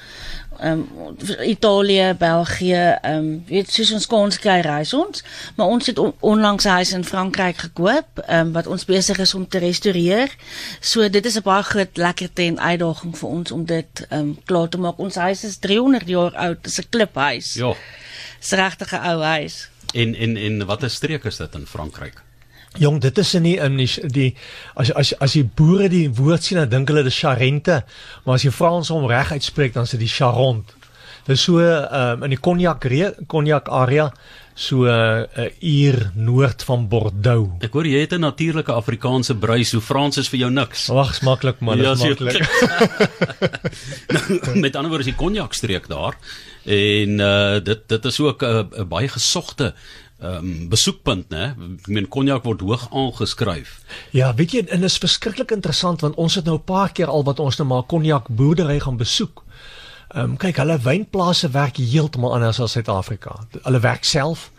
ehm 0.58 0.82
um, 0.96 1.16
Italië, 1.42 2.14
België, 2.18 2.98
ehm 3.02 3.16
um, 3.16 3.44
weet 3.46 3.70
soos 3.72 3.92
ons 3.92 4.06
kon 4.06 4.28
ons 4.28 4.38
kry 4.38 4.60
reis 4.60 4.92
ons, 4.94 5.24
maar 5.56 5.66
ons 5.66 5.86
het 5.86 5.98
on, 5.98 6.12
onlangs 6.20 6.64
'n 6.64 6.68
huis 6.68 6.92
in 6.92 7.04
Frankryk 7.04 7.56
gekoop, 7.56 8.20
ehm 8.26 8.46
um, 8.46 8.52
wat 8.52 8.66
ons 8.66 8.84
besig 8.84 9.18
is 9.18 9.34
om 9.34 9.48
te 9.48 9.58
restoreer. 9.58 10.36
So 10.80 11.08
dit 11.08 11.24
is 11.24 11.36
'n 11.36 11.42
baie 11.42 11.62
groot 11.62 11.96
lekkerte 11.96 12.42
en 12.42 12.60
uitdaging 12.60 13.18
vir 13.18 13.28
ons 13.28 13.50
om 13.50 13.64
dit 13.64 14.06
ehm 14.08 14.20
um, 14.20 14.38
klaar 14.44 14.68
te 14.68 14.78
maak. 14.78 14.98
Ons 14.98 15.14
huis 15.14 15.44
is 15.44 15.56
300 15.56 16.08
jaar 16.08 16.34
oud, 16.34 16.62
dit 16.62 16.72
is 16.72 16.78
'n 16.78 16.88
kliphuis. 16.90 17.54
Ja. 17.54 17.74
Dis 18.40 18.50
regtig 18.50 18.92
'n 18.92 19.06
ou 19.10 19.22
huis. 19.22 19.68
En 19.94 20.14
en 20.14 20.36
en 20.36 20.66
watter 20.66 20.90
streek 20.90 21.24
is 21.24 21.36
dit 21.36 21.54
in 21.54 21.66
Frankryk? 21.66 22.22
Jong, 22.78 23.00
dit 23.00 23.18
is 23.18 23.32
nie 23.38 23.56
in 23.62 23.76
die, 23.78 23.90
die 24.10 24.30
as 24.74 24.90
as 24.92 25.12
as 25.22 25.36
die 25.38 25.44
boere 25.44 25.88
die 25.88 26.08
woord 26.10 26.42
sien 26.42 26.58
dan 26.58 26.72
dink 26.72 26.90
hulle 26.90 27.04
dis 27.06 27.18
Charente, 27.18 27.84
maar 28.24 28.34
as 28.34 28.46
jy 28.46 28.50
Frans 28.50 28.90
hom 28.90 29.06
reg 29.06 29.30
uitspreek 29.32 29.76
dan 29.76 29.86
is 29.86 29.94
dit 29.94 30.06
die 30.06 30.10
Charente. 30.10 30.74
Dit 31.24 31.38
is 31.38 31.44
so 31.46 31.60
um, 31.62 32.24
in 32.26 32.34
die 32.34 32.40
Cognac 32.40 32.84
Cognac 33.26 33.70
area 33.72 34.10
so 34.54 34.84
'n 34.86 35.26
uh, 35.36 35.50
uur 35.60 36.10
noord 36.14 36.62
van 36.62 36.88
Bordeaux. 36.88 37.50
Ek 37.58 37.72
hoor 37.72 37.86
jy 37.86 38.00
het 38.00 38.12
'n 38.12 38.20
natuurlike 38.20 38.72
Afrikaanse 38.72 39.34
bruis, 39.34 39.68
so 39.68 39.80
Frans 39.80 40.16
is 40.16 40.28
vir 40.28 40.38
jou 40.38 40.50
niks. 40.50 40.86
Wag, 40.86 41.22
maklik 41.22 41.60
man, 41.60 41.78
Ja, 41.78 41.94
maklik. 41.94 42.38
Nou, 44.08 44.60
met 44.64 44.76
ander 44.76 44.90
woorde 44.90 45.08
is 45.08 45.14
die 45.14 45.18
Cognac 45.18 45.52
streek 45.54 45.88
daar 45.88 46.14
en 46.64 47.20
uh 47.20 47.60
dit 47.60 47.88
dit 47.88 48.04
is 48.04 48.20
ook 48.20 48.42
'n 48.42 48.46
uh, 48.46 48.84
baie 48.84 49.08
gesogte 49.08 49.74
um, 50.24 50.68
besoekpunt, 50.68 51.28
né? 51.30 51.54
Ek 51.80 51.86
meen 51.86 52.08
Cognac 52.08 52.44
word 52.44 52.60
hoog 52.64 52.88
aangeskryf. 52.90 53.78
Ja, 54.16 54.34
weet 54.34 54.52
jy, 54.56 54.64
en 54.66 54.80
dit 54.84 54.90
is 54.90 54.98
verskriklik 54.98 55.50
interessant 55.54 56.00
want 56.04 56.16
ons 56.16 56.34
het 56.34 56.44
nou 56.44 56.56
'n 56.56 56.64
paar 56.64 56.92
keer 56.92 57.06
al 57.12 57.24
wat 57.24 57.40
ons 57.40 57.56
nou 57.58 57.68
maar 57.68 57.82
konjak 57.82 58.28
boerdery 58.28 58.80
gaan 58.80 58.96
besoek. 58.96 59.44
Ehm 60.14 60.30
um, 60.30 60.36
kyk, 60.36 60.56
hulle 60.56 60.78
wynplase 60.78 61.50
werk 61.50 61.76
heeltemal 61.76 62.34
anders 62.34 62.60
as 62.60 62.72
Suid-Afrika. 62.72 63.46
Hulle 63.62 63.80
werk 63.80 64.04
self. 64.04 64.50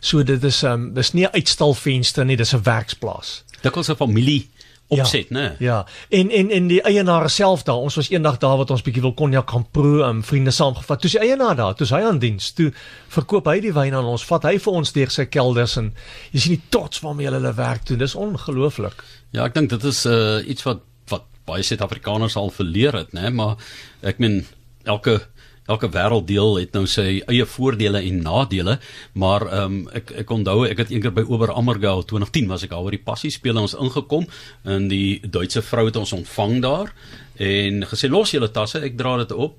So 0.00 0.22
dit 0.22 0.42
is 0.44 0.62
ehm 0.62 0.72
um, 0.72 0.94
dis 0.94 1.12
nie 1.12 1.24
'n 1.24 1.32
uitstalvenster 1.32 2.24
nie, 2.24 2.36
dis 2.36 2.54
'n 2.54 2.62
werksplaas. 2.62 3.44
Dikwels 3.62 3.88
'n 3.90 3.96
familie 3.96 4.48
opset, 4.88 5.30
né? 5.30 5.56
Ja. 5.58 5.86
En 6.08 6.30
en 6.30 6.50
en 6.50 6.66
die 6.66 6.80
eienaar 6.82 7.30
self 7.30 7.62
daar. 7.62 7.76
Ons 7.76 7.94
was 7.94 8.10
eendag 8.10 8.38
daar 8.38 8.56
wat 8.56 8.70
ons 8.70 8.82
bietjie 8.82 9.02
wil 9.02 9.14
konjak 9.14 9.50
gaan 9.50 9.66
proe, 9.70 10.02
um, 10.04 10.22
vriende 10.24 10.50
saamgevat. 10.50 11.00
Toe 11.00 11.10
die 11.10 11.20
eienaar 11.20 11.56
daar, 11.56 11.74
toe 11.74 11.86
is 11.86 11.92
hy 11.94 12.02
aan 12.04 12.18
diens. 12.18 12.52
Toe 12.52 12.70
verkoop 13.08 13.48
hy 13.50 13.58
die 13.64 13.72
wyn 13.72 13.94
aan 13.94 14.08
ons. 14.08 14.24
Vat 14.28 14.46
hy 14.48 14.56
vir 14.58 14.80
ons 14.80 14.92
deur 14.92 15.10
sy 15.10 15.26
kelders 15.26 15.76
en 15.80 15.92
jy 16.32 16.40
sien 16.44 16.56
die 16.56 16.66
trots 16.68 17.00
waarmee 17.04 17.30
hulle 17.30 17.40
hulle 17.40 17.54
werk 17.58 17.86
doen. 17.88 18.02
Dis 18.02 18.16
ongelooflik. 18.18 19.04
Ja, 19.34 19.46
ek 19.48 19.56
dink 19.56 19.72
dit 19.74 19.84
is 19.90 20.04
uh 20.06 20.42
iets 20.44 20.66
wat 20.68 20.84
wat 21.12 21.26
baie 21.48 21.62
Suid-Afrikaners 21.62 22.36
al 22.40 22.50
verleer 22.54 22.96
het, 22.96 23.12
né? 23.16 23.30
Maar 23.30 23.56
ek 24.02 24.20
meen 24.22 24.44
elke 24.84 25.20
elke 25.70 25.88
wêrelddeel 25.88 26.58
het 26.60 26.74
nou 26.76 26.84
sy 26.90 27.22
eie 27.30 27.46
voordele 27.48 28.02
en 28.04 28.22
nadele, 28.26 28.78
maar 29.12 29.46
ehm 29.48 29.64
um, 29.64 29.82
ek 29.96 30.12
ek 30.24 30.30
onthou 30.30 30.64
ek 30.68 30.84
het 30.84 30.92
eendag 30.92 31.16
by 31.16 31.24
Oberammergau 31.24 32.02
2010 32.04 32.48
was 32.52 32.64
ek 32.66 32.74
al 32.76 32.84
oor 32.84 32.96
die 32.96 33.04
passie 33.04 33.32
speel 33.32 33.60
ons 33.60 33.76
ingekom 33.78 34.26
en 34.64 34.88
die 34.88 35.20
Duitse 35.24 35.62
vrou 35.64 35.86
het 35.88 35.96
ons 35.96 36.12
ontvang 36.12 36.60
daar 36.64 36.92
en 37.40 37.82
gesê 37.90 38.10
los 38.10 38.30
julle 38.34 38.50
tasse, 38.52 38.82
ek 38.84 38.98
dra 38.98 39.16
dit 39.22 39.32
op 39.32 39.56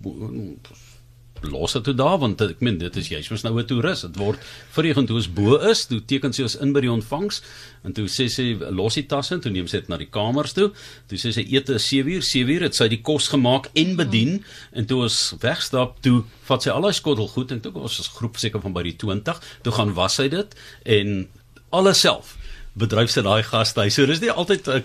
los 1.50 1.74
dit 1.74 1.84
toe 1.84 1.94
daar 1.98 2.18
want 2.22 2.42
ek 2.42 2.62
meen 2.66 2.78
dit 2.82 2.98
is 2.98 3.10
jy's 3.10 3.30
mos 3.32 3.44
nou 3.44 3.54
'n 3.60 3.66
toerist. 3.66 4.08
Dit 4.08 4.18
word 4.18 4.40
verregen 4.76 5.06
toe 5.06 5.16
ons 5.16 5.28
bo 5.28 5.58
is, 5.58 5.86
toe 5.86 6.00
teken 6.00 6.34
sy 6.34 6.44
ons 6.44 6.56
in 6.56 6.74
by 6.74 6.82
die 6.82 6.92
ontvangs 6.92 7.42
en 7.84 7.94
toe 7.94 8.08
sê 8.08 8.30
sy 8.30 8.58
los 8.72 8.96
die 8.96 9.06
tasse 9.06 9.34
en 9.36 9.42
toe 9.42 9.52
neem 9.52 9.68
sy 9.68 9.80
dit 9.80 9.90
na 9.90 9.98
die 9.98 10.10
kamers 10.10 10.54
toe. 10.54 10.72
Toe 11.08 11.18
sê 11.18 11.32
sy 11.32 11.46
ete 11.50 11.76
is 11.76 11.88
7 11.88 12.12
uur, 12.12 12.24
7 12.24 12.50
uur 12.50 12.62
het 12.62 12.76
sy 12.76 12.88
die 12.88 13.02
kos 13.02 13.28
gemaak 13.28 13.70
en 13.76 13.96
bedien 13.96 14.44
en 14.74 14.86
toe 14.86 15.04
ons 15.04 15.36
wegstap 15.40 16.02
toe 16.02 16.24
vat 16.46 16.64
sy 16.64 16.70
al 16.70 16.84
haar 16.84 16.94
skottelgoed 16.94 17.52
en 17.52 17.62
toe 17.62 17.74
ons 17.74 18.00
is 18.00 18.08
groep 18.08 18.38
seker 18.38 18.62
van 18.62 18.74
by 18.74 18.84
die 18.84 18.98
20, 18.98 19.42
toe 19.64 19.74
gaan 19.74 19.94
was 19.94 20.16
sy 20.16 20.28
dit 20.28 20.56
en 20.86 21.28
alles 21.72 22.00
self 22.00 22.38
bedryf 22.76 23.12
sy 23.12 23.24
daai 23.24 23.44
gastehuis. 23.44 23.96
So 23.96 24.06
dis 24.06 24.22
nie 24.22 24.32
altyd 24.32 24.68
'n 24.68 24.84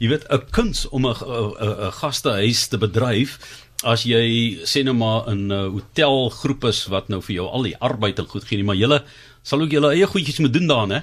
jy 0.00 0.08
weet 0.10 0.26
'n 0.28 0.42
kuns 0.50 0.88
om 0.90 1.06
'n 1.06 1.14
'n 1.14 1.92
gastehuis 2.00 2.68
te 2.68 2.78
bedryf 2.78 3.38
as 3.82 4.04
jy 4.06 4.62
sê 4.68 4.82
nou 4.84 4.94
maar 4.94 5.28
'n 5.30 5.50
uh, 5.50 5.68
hotelgroep 5.74 6.64
is 6.64 6.86
wat 6.86 7.08
nou 7.08 7.20
vir 7.22 7.34
jou 7.34 7.46
al 7.48 7.62
die 7.62 7.78
arbeid 7.78 8.18
en 8.18 8.26
goed 8.26 8.44
gee 8.44 8.56
nie, 8.56 8.66
maar 8.66 8.76
julle 8.76 9.02
sal 9.42 9.60
ook 9.60 9.70
julle 9.70 9.92
eie 9.94 10.06
goedjies 10.06 10.38
moet 10.38 10.52
doen 10.52 10.66
daar, 10.66 10.86
né? 10.86 11.02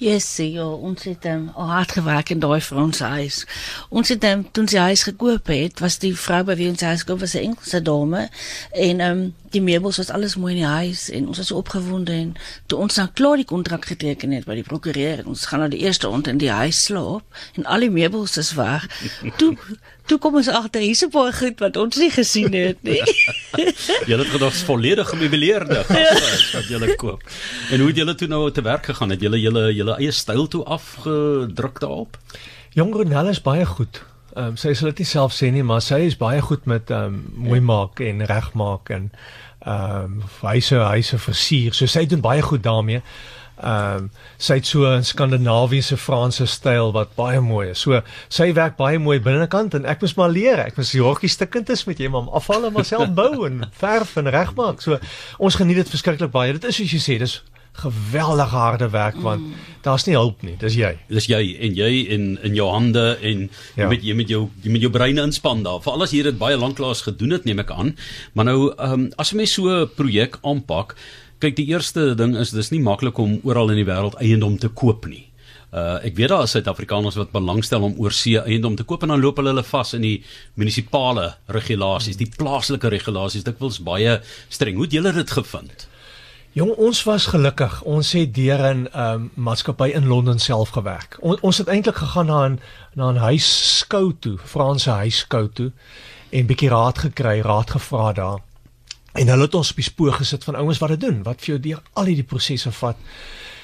Yes, 0.00 0.36
ja, 0.36 0.64
ons 0.64 1.04
het 1.04 1.24
um, 1.28 1.50
al 1.54 1.68
hard 1.68 1.92
gewerk 1.92 2.30
in 2.30 2.40
daai 2.40 2.60
vir 2.64 2.78
ons 2.80 2.98
huis. 2.98 3.44
Ons 3.90 4.08
het 4.08 4.24
um, 4.24 4.46
toe 4.50 4.62
ons 4.62 4.72
die 4.72 4.80
huis 4.80 5.02
gekoop 5.04 5.46
het, 5.52 5.80
was 5.84 5.98
die 6.00 6.14
vrou 6.16 6.40
by 6.48 6.56
wie 6.56 6.70
ons 6.70 6.80
huis 6.80 7.04
gekoop 7.04 7.20
was 7.20 7.34
'n 7.36 7.50
Engelse 7.50 7.82
dame 7.82 8.28
en 8.72 9.00
ehm 9.00 9.10
um, 9.10 9.34
die 9.50 9.62
meubels 9.62 9.98
was 9.98 10.10
alles 10.14 10.36
mooi 10.38 10.52
in 10.54 10.60
die 10.60 10.70
huis 10.70 11.08
en 11.10 11.26
ons 11.30 11.40
was 11.40 11.50
so 11.50 11.58
opgewonde 11.58 12.12
en 12.12 12.34
toe 12.70 12.78
ons 12.78 12.94
dan 12.94 13.12
klaar 13.12 13.40
die 13.40 13.48
kontrak 13.48 13.88
geteken 13.90 14.34
het 14.36 14.46
by 14.46 14.54
die 14.60 14.66
prokureur 14.66 15.22
en 15.22 15.30
ons 15.32 15.46
gaan 15.50 15.64
nou 15.64 15.70
die 15.72 15.82
eerste 15.82 16.10
aand 16.10 16.30
in 16.30 16.38
die 16.38 16.50
huis 16.50 16.84
slaap 16.86 17.40
en 17.58 17.66
al 17.66 17.86
die 17.86 17.90
meubels 17.90 18.36
is 18.40 18.52
weg. 18.58 18.86
Toe 19.40 19.56
toe 20.10 20.18
kom 20.18 20.34
ons 20.40 20.48
agter 20.50 20.82
hier's 20.82 21.04
'n 21.06 21.10
paar 21.14 21.32
goed 21.32 21.60
wat 21.62 21.76
ons 21.76 21.96
nie 21.96 22.10
gesien 22.10 22.52
het 22.52 22.82
nie. 22.82 22.98
Julle 24.10 24.24
het 24.24 24.32
gedag 24.34 24.54
volledig 24.66 25.08
gemeubileerde 25.08 25.84
gastehuis 25.86 26.50
wat 26.56 26.68
julle 26.68 26.94
koop. 26.94 27.22
En 27.70 27.78
hoe 27.78 27.88
het 27.88 27.96
julle 27.96 28.14
toe 28.14 28.28
nou 28.28 28.50
te 28.50 28.62
werk 28.62 28.90
gegaan? 28.90 29.10
Het 29.10 29.20
julle 29.20 29.40
julle 29.40 29.74
julle 29.74 29.96
eie 29.98 30.10
styl 30.10 30.48
toe 30.48 30.64
afgedruk 30.64 31.80
daarop? 31.80 32.18
Jong 32.74 32.94
Ronel 32.94 33.28
is 33.28 33.42
baie 33.42 33.66
goed. 33.66 34.02
Ehm 34.36 34.52
um, 34.52 34.56
sy 34.56 34.74
sal 34.78 34.92
dit 34.92 35.02
nie 35.02 35.10
self 35.10 35.34
sê 35.34 35.50
nie, 35.50 35.64
maar 35.66 35.82
sy 35.82 36.04
is 36.06 36.16
baie 36.18 36.40
goed 36.44 36.66
met 36.70 36.90
ehm 36.90 37.18
um, 37.18 37.48
mooi 37.48 37.60
maak 37.60 38.00
en 38.06 38.24
regmaak 38.26 38.90
en 38.94 39.10
ehm 39.66 40.20
um, 40.20 40.22
hyse 40.44 40.78
hyse 40.78 41.18
versier. 41.18 41.74
So 41.74 41.90
sy 41.90 42.06
doen 42.06 42.22
baie 42.22 42.42
goed 42.42 42.62
daarmee. 42.62 43.02
Ehm 43.60 43.96
um, 43.96 44.10
sy 44.38 44.60
het 44.60 44.66
so 44.66 44.86
'n 44.86 45.04
Skandinawiese 45.04 45.96
Franse 45.96 46.46
styl 46.46 46.92
wat 46.92 47.14
baie 47.14 47.40
mooi 47.40 47.70
is. 47.70 47.80
So 47.80 48.02
sy 48.28 48.52
werk 48.54 48.76
baie 48.76 48.98
mooi 48.98 49.18
binnekant 49.20 49.74
en 49.74 49.84
ek 49.84 50.00
moes 50.00 50.14
maar 50.14 50.30
leer. 50.30 50.58
Ek 50.58 50.76
moes 50.76 50.92
die 50.92 51.02
hortjie 51.02 51.28
stukkend 51.28 51.68
is 51.68 51.84
met 51.84 51.98
jy 51.98 52.08
maar 52.08 52.30
afval 52.30 52.66
en 52.66 52.72
myself 52.72 53.10
bou 53.10 53.46
en 53.46 53.66
verf 53.72 54.16
en 54.16 54.30
regmaak. 54.30 54.80
So 54.80 54.98
ons 55.38 55.54
geniet 55.54 55.76
dit 55.76 55.90
verskriklik 55.90 56.30
baie. 56.30 56.52
Dit 56.52 56.64
is 56.64 56.76
soos 56.76 56.92
jy 56.92 57.00
sê, 57.00 57.18
dis 57.18 57.42
geweldige 57.72 58.56
harde 58.56 58.90
werk 58.90 59.16
want 59.22 59.40
mm. 59.40 59.54
daar's 59.82 60.04
nie 60.06 60.16
hulp 60.16 60.42
nie, 60.42 60.56
dis 60.60 60.74
jy. 60.74 60.90
Dis 61.08 61.26
jy 61.30 61.56
en 61.60 61.74
jy 61.74 61.90
en 62.14 62.26
in 62.42 62.54
jou 62.54 62.68
hande 62.70 63.16
en 63.22 63.46
jy 63.48 63.48
Ja. 63.76 63.88
met 63.88 64.02
jy 64.02 64.14
met 64.14 64.28
jou 64.28 64.50
jy 64.62 64.70
met 64.70 64.80
jou 64.82 64.90
brein 64.90 65.18
inspann 65.18 65.62
daar. 65.62 65.80
Veral 65.80 66.02
as 66.02 66.12
jy 66.12 66.22
dit 66.22 66.38
baie 66.38 66.56
lanklaas 66.56 67.02
gedoen 67.02 67.30
het, 67.30 67.44
neem 67.44 67.58
ek 67.58 67.70
aan. 67.70 67.96
Maar 68.34 68.44
nou 68.44 68.74
ehm 68.76 68.92
um, 68.92 69.12
as 69.16 69.32
'n 69.32 69.36
mens 69.36 69.52
so 69.52 69.68
'n 69.68 69.88
projek 69.96 70.38
aanpak, 70.42 70.96
kyk 71.38 71.56
die 71.56 71.66
eerste 71.72 72.14
ding 72.14 72.36
is 72.36 72.50
dis 72.50 72.70
nie 72.70 72.80
maklik 72.80 73.18
om 73.18 73.40
oral 73.44 73.70
in 73.70 73.76
die 73.76 73.88
wêreld 73.88 74.18
eiendom 74.20 74.58
te 74.58 74.68
koop 74.68 75.06
nie. 75.06 75.30
Uh 75.72 76.04
ek 76.04 76.16
weet 76.16 76.28
daar 76.28 76.42
is 76.42 76.50
Suid-Afrikaners 76.50 77.16
wat 77.16 77.30
belangstel 77.30 77.82
om 77.82 77.94
oorsee 77.96 78.40
eiendom 78.42 78.76
te 78.76 78.82
koop 78.82 79.02
en 79.02 79.08
dan 79.08 79.20
loop 79.20 79.36
hulle 79.36 79.52
hulle 79.52 79.62
vas 79.62 79.94
in 79.94 80.02
die 80.02 80.22
munisipale 80.58 81.36
regulasies, 81.46 82.16
die 82.16 82.30
plaaslike 82.36 82.88
regulasies 82.88 83.46
dikwels 83.46 83.78
baie 83.78 84.20
streng. 84.48 84.74
Hoe 84.74 84.84
het 84.84 84.92
julle 84.92 85.12
dit 85.12 85.30
gevind? 85.30 85.86
Jong, 86.52 86.72
ons 86.82 87.02
was 87.06 87.26
gelukkig. 87.30 87.82
Ons 87.86 88.12
het 88.12 88.34
deur 88.34 88.74
'n 88.74 88.88
ehm 88.90 89.14
um, 89.14 89.30
maatskappy 89.34 89.88
in 89.94 90.06
Londen 90.06 90.38
self 90.38 90.68
gewerk. 90.68 91.16
On, 91.20 91.38
ons 91.40 91.58
het 91.58 91.68
eintlik 91.68 91.96
gegaan 91.96 92.26
na 92.26 92.48
'n 92.48 92.60
na 92.94 93.10
'n 93.10 93.16
huisskou 93.16 94.16
toe, 94.18 94.38
Franse 94.44 94.90
huisskou 94.90 95.48
toe 95.48 95.72
en 96.30 96.46
bietjie 96.46 96.68
raad 96.68 96.98
gekry, 96.98 97.40
raad 97.40 97.70
gevra 97.70 98.12
daar. 98.12 98.38
En 99.12 99.28
hulle 99.28 99.42
het 99.42 99.54
ons 99.54 99.70
op 99.70 99.76
die 99.76 99.84
spoor 99.84 100.12
gesit 100.12 100.44
van 100.44 100.54
ouens 100.54 100.78
wat 100.78 100.88
dit 100.88 101.00
doen, 101.00 101.22
wat 101.22 101.40
vir 101.40 101.46
jou 101.46 101.60
deur 101.60 101.82
al 101.92 102.04
hierdie 102.04 102.26
prosesse 102.26 102.72
vat. 102.72 102.96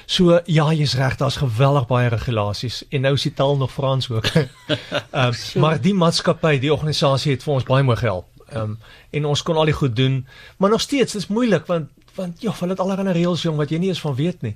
So 0.05 0.39
ja, 0.45 0.73
jy's 0.73 0.95
reg, 0.95 1.15
daar's 1.15 1.35
geweldig 1.35 1.87
baie 1.87 2.07
regulasies 2.07 2.83
en 2.89 3.01
nou 3.01 3.13
is 3.13 3.23
die 3.23 3.33
taal 3.33 3.57
nog 3.57 3.71
Frans 3.71 4.09
ook. 4.09 4.25
Um, 5.11 5.33
maar 5.55 5.81
die 5.81 5.93
maatskappy, 5.93 6.59
die 6.59 6.73
organisasie 6.73 7.31
het 7.31 7.43
vir 7.43 7.53
ons 7.53 7.63
baie 7.63 7.83
mooi 7.83 7.97
gehelp. 7.97 8.27
Ehm 8.49 8.61
um, 8.61 8.77
en 9.11 9.25
ons 9.25 9.43
kon 9.43 9.55
al 9.55 9.65
die 9.65 9.73
goed 9.73 9.95
doen, 9.95 10.27
maar 10.57 10.69
nog 10.69 10.81
steeds, 10.81 11.11
dit 11.11 11.21
is 11.21 11.27
moeilik 11.27 11.65
want 11.65 11.89
want 12.17 12.41
ja, 12.41 12.53
hulle 12.59 12.75
het 12.75 12.83
allerlei 12.83 13.15
reëls 13.17 13.45
jong 13.45 13.57
wat 13.57 13.71
jy 13.71 13.79
nie 13.81 13.91
eens 13.93 14.03
van 14.03 14.15
weet 14.17 14.41
nie. 14.45 14.55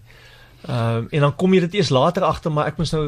Ehm 0.68 0.98
um, 0.98 1.08
en 1.10 1.27
dan 1.27 1.36
kom 1.36 1.53
jy 1.53 1.63
dit 1.68 1.80
eers 1.80 1.89
later 1.89 2.24
agter, 2.27 2.51
maar 2.51 2.70
ek 2.70 2.77
moes 2.77 2.91
nou 2.94 3.06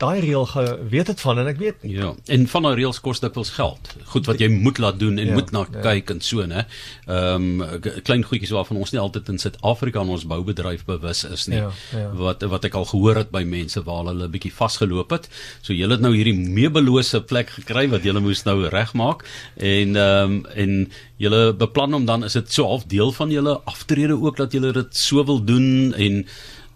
daai 0.00 0.20
reël 0.24 0.46
geweet 0.48 1.10
het 1.12 1.20
van 1.20 1.38
en 1.42 1.48
ek 1.50 1.58
weet 1.60 1.82
nie. 1.84 1.92
Ja, 1.98 2.12
en 2.32 2.46
van 2.48 2.66
daai 2.66 2.74
reëls 2.78 3.00
kos 3.04 3.20
dikwels 3.20 3.52
geld. 3.56 3.90
Goed 4.12 4.28
wat 4.30 4.40
jy 4.40 4.48
moet 4.52 4.80
laat 4.80 4.98
doen 5.00 5.18
en 5.20 5.32
ja, 5.32 5.36
moet 5.36 5.52
na 5.54 5.64
ja. 5.66 5.82
kyk 5.84 6.12
en 6.14 6.22
so, 6.24 6.46
né? 6.48 6.64
Ehm 7.06 7.60
um, 7.60 7.80
klein 8.06 8.24
goedjies 8.24 8.52
waarvan 8.56 8.80
ons 8.80 8.94
nie 8.94 9.00
altyd 9.00 9.28
in 9.32 9.40
Suid-Afrika 9.42 10.04
in 10.04 10.12
ons 10.16 10.24
boubedryf 10.30 10.86
bewus 10.88 11.24
is 11.28 11.46
nie. 11.52 11.60
Ja, 11.60 11.70
ja. 11.96 12.06
Wat 12.16 12.44
wat 12.52 12.64
ek 12.68 12.78
al 12.80 12.88
gehoor 12.92 13.20
het 13.20 13.32
by 13.34 13.44
mense 13.44 13.82
waar 13.84 14.06
hulle 14.08 14.28
'n 14.28 14.32
bietjie 14.32 14.54
vasgeloop 14.54 15.12
het. 15.16 15.28
So 15.60 15.76
julle 15.76 15.98
het 15.98 16.04
nou 16.04 16.14
hierdie 16.16 16.36
meebelose 16.36 17.20
plek 17.20 17.52
gekry 17.58 17.88
wat 17.92 18.04
julle 18.04 18.20
moes 18.24 18.44
nou 18.48 18.68
regmaak 18.68 19.26
en 19.56 19.96
ehm 19.96 20.32
um, 20.32 20.46
en 20.54 20.88
julle 21.20 21.52
beplan 21.52 21.94
om 21.94 22.06
dan 22.08 22.24
is 22.24 22.32
dit 22.32 22.52
so 22.52 22.64
half 22.64 22.86
deel 22.88 23.12
van 23.12 23.30
julle 23.30 23.60
aftrede 23.68 24.16
ook 24.16 24.36
dat 24.36 24.52
julle 24.52 24.72
dit 24.72 24.96
so 24.96 25.24
wil 25.24 25.44
doen 25.44 25.92
en 25.94 26.24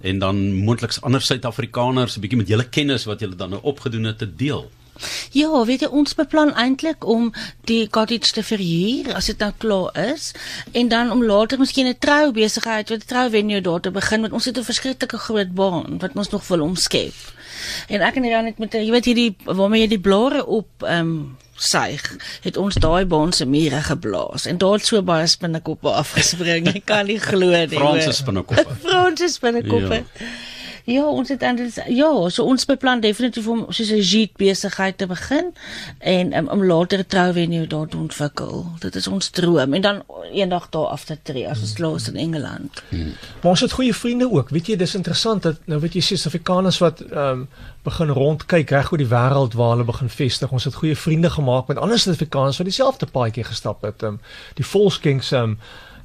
en 0.04 0.18
dan 0.20 0.40
moontliks 0.52 1.00
ander 1.00 1.22
Suid-Afrikaners 1.24 2.16
'n 2.16 2.20
bietjie 2.20 2.38
met 2.38 2.48
julle 2.48 2.68
kennis 2.68 3.06
wat 3.08 3.20
julle 3.20 3.36
dan 3.36 3.50
nou 3.50 3.62
opgedoen 3.62 4.04
het 4.04 4.18
te 4.18 4.28
deel. 4.34 4.70
Ja, 5.34 5.64
weet 5.64 5.80
jy 5.80 5.88
ons 5.90 6.14
beplan 6.14 6.52
eintlik 6.54 7.04
om 7.06 7.32
die 7.68 7.88
cottage 7.90 8.32
te 8.32 8.44
verhuur 8.46 9.14
as 9.18 9.26
dit 9.26 9.38
nou 9.42 9.50
klaar 9.58 9.90
is 10.14 10.32
en 10.72 10.88
dan 10.88 11.10
om 11.10 11.24
later 11.24 11.58
miskien 11.58 11.86
'n 11.86 11.98
trou 11.98 12.32
besigheid, 12.32 12.90
'n 12.90 13.02
trou 13.06 13.30
venue 13.30 13.60
daar 13.60 13.80
te 13.80 13.90
begin 13.90 14.20
want 14.20 14.32
ons 14.32 14.44
het 14.44 14.58
'n 14.58 14.64
verskriklike 14.64 15.18
groot 15.18 15.54
baan 15.54 15.98
wat 15.98 16.14
ons 16.14 16.30
nog 16.30 16.46
wil 16.48 16.62
omskep. 16.62 17.14
En 17.88 18.00
ek 18.00 18.16
en 18.16 18.24
Jan 18.24 18.44
het 18.44 18.58
met 18.58 18.72
jy 18.72 18.90
weet 18.90 19.04
hierdie 19.04 19.36
waarmee 19.44 19.80
jy 19.80 19.88
die 19.88 20.00
blare 20.00 20.46
op 20.46 20.68
ehm 20.82 21.00
um, 21.00 21.36
suig, 21.54 22.16
het 22.42 22.56
ons 22.56 22.74
daai 22.74 23.04
baan 23.06 23.32
se 23.32 23.46
mure 23.46 23.82
geblaas 23.82 24.46
en 24.50 24.58
daar 24.58 24.72
het 24.72 24.86
so 24.86 25.02
baie 25.02 25.26
spinnekoppe 25.26 25.88
afgespring. 25.88 26.66
Ek 26.74 26.84
kan 26.84 27.06
nie 27.06 27.20
glo 27.22 27.50
nie. 27.50 27.78
Franse 27.78 28.12
spinnekoppe. 28.12 28.76
Franse 28.86 29.28
spinnekoppe. 29.28 29.94
Ja. 29.94 30.32
Ja, 30.84 31.06
ons 31.08 31.28
het 31.28 31.40
dan 31.40 31.56
ja, 31.88 32.28
so 32.28 32.44
ons 32.44 32.66
beplan 32.68 33.00
definitief 33.00 33.46
om 33.48 33.64
soos 33.68 33.90
'n 33.90 34.00
jeet 34.00 34.36
besigheid 34.36 34.98
te 34.98 35.06
begin 35.06 35.54
en 35.98 36.36
um, 36.36 36.48
om 36.48 36.64
later 36.64 36.98
'n 36.98 37.06
trouvenue 37.06 37.66
daar 37.66 37.88
te 37.88 37.96
ontwikkel. 37.96 38.66
Dit 38.78 38.94
is 38.94 39.06
ons 39.06 39.28
droom 39.28 39.74
en 39.74 39.80
dan 39.80 40.02
eendag 40.32 40.68
daar 40.68 40.86
af 40.86 41.04
te 41.04 41.18
tree 41.22 41.48
as 41.48 41.60
ons 41.60 41.78
los 41.78 42.08
in 42.08 42.16
Engeland. 42.16 42.82
Hmm. 42.88 43.12
Maar 43.40 43.50
ons 43.50 43.60
het 43.60 43.72
goeie 43.72 43.94
vriende 43.94 44.30
ook. 44.32 44.48
Weet 44.48 44.66
jy, 44.66 44.76
dis 44.76 44.94
interessant 44.94 45.42
dat 45.42 45.56
nou 45.64 45.80
weet 45.80 45.92
jy 45.92 46.00
Suid-Afrikaners 46.00 46.78
wat 46.78 47.00
ehm 47.00 47.30
um, 47.30 47.48
begin 47.82 48.08
rondkyk 48.08 48.70
reg 48.70 48.92
oor 48.92 48.98
die 48.98 49.08
wêreld 49.08 49.54
waar 49.54 49.70
hulle 49.70 49.84
begin 49.84 50.08
vestig. 50.08 50.52
Ons 50.52 50.64
het 50.64 50.74
goeie 50.74 50.96
vriende 50.96 51.30
gemaak 51.30 51.66
met 51.66 51.78
ander 51.78 51.98
Suid-Afrikaners 51.98 52.56
wat 52.56 52.66
dieselfde 52.66 53.06
paadjie 53.06 53.44
gestap 53.44 53.82
het. 53.82 54.02
Ehm 54.02 54.12
um, 54.12 54.20
die 54.54 54.66
Volkskengs 54.66 55.32
ehm 55.32 55.42
um, 55.42 55.58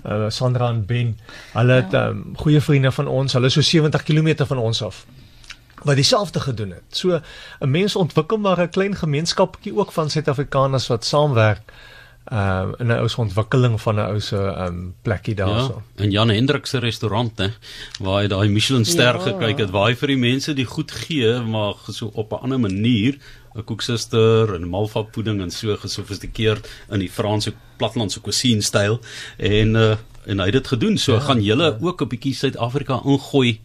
uh, 0.05 0.29
Sandra 0.29 0.69
en 0.69 0.85
Ben. 0.85 1.17
Hulle 1.53 1.73
het 1.73 1.91
ja. 1.91 2.07
um, 2.07 2.35
goeie 2.35 2.61
vriende 2.61 2.91
van 2.91 3.07
ons. 3.07 3.33
Hulle 3.33 3.45
is 3.45 3.53
so 3.53 3.61
70 3.61 4.03
km 4.03 4.45
van 4.45 4.57
ons 4.57 4.83
af 4.83 5.05
wat 5.83 5.95
dieselfde 5.95 6.39
gedoen 6.39 6.71
het. 6.75 6.83
So 6.91 7.21
'n 7.59 7.71
mens 7.71 7.95
ontwikkel 7.95 8.37
maar 8.37 8.59
'n 8.61 8.69
klein 8.69 8.95
gemeenskapie 8.95 9.75
ook 9.75 9.91
van 9.91 10.09
Suid-Afrikaners 10.09 10.87
wat 10.87 11.05
saamwerk 11.05 11.71
uh 12.31 12.67
in 12.77 12.87
'n 12.87 12.99
ou 12.99 13.07
se 13.07 13.17
ontwikkeling 13.17 13.81
van 13.81 13.95
'n 13.95 13.99
ou 13.99 14.19
se 14.19 14.35
um 14.35 14.93
plekkie 15.01 15.35
daarso. 15.35 15.83
Ja, 15.95 16.03
en 16.03 16.11
Jan 16.11 16.29
Hendrik 16.29 16.65
se 16.65 16.77
restaurant 16.77 17.37
hè 17.37 17.47
waar 17.99 18.21
hy 18.21 18.27
daai 18.27 18.49
Michelin 18.49 18.85
ster 18.85 19.15
ja. 19.15 19.19
gekry 19.19 19.53
het 19.57 19.69
waar 19.69 19.87
hy 19.87 19.95
vir 19.95 20.07
die 20.07 20.17
mense 20.17 20.53
die 20.53 20.65
goed 20.65 20.91
gee 20.91 21.39
maar 21.39 21.73
so 21.87 22.11
op 22.13 22.31
'n 22.31 22.43
ander 22.43 22.59
manier 22.59 23.17
'n 23.55 23.63
koeksuster 23.63 24.53
en 24.55 24.69
malva 24.69 25.01
pudding 25.01 25.41
en 25.41 25.51
so 25.51 25.75
gesofistikeerd 25.77 26.67
in 26.91 26.99
die 26.99 27.09
Franse 27.09 27.53
platlandse 27.77 28.21
cuisine 28.21 28.61
styl 28.61 28.99
en 29.37 29.75
uh, 29.75 29.95
en 30.29 30.39
hy 30.39 30.45
het 30.45 30.53
dit 30.59 30.67
gedoen. 30.67 30.97
So 30.97 31.13
ja, 31.13 31.19
gaan 31.19 31.41
julle 31.41 31.63
ja. 31.63 31.77
ook 31.81 32.01
'n 32.01 32.07
bietjie 32.07 32.35
Suid-Afrika 32.35 33.01
ingooi 33.05 33.59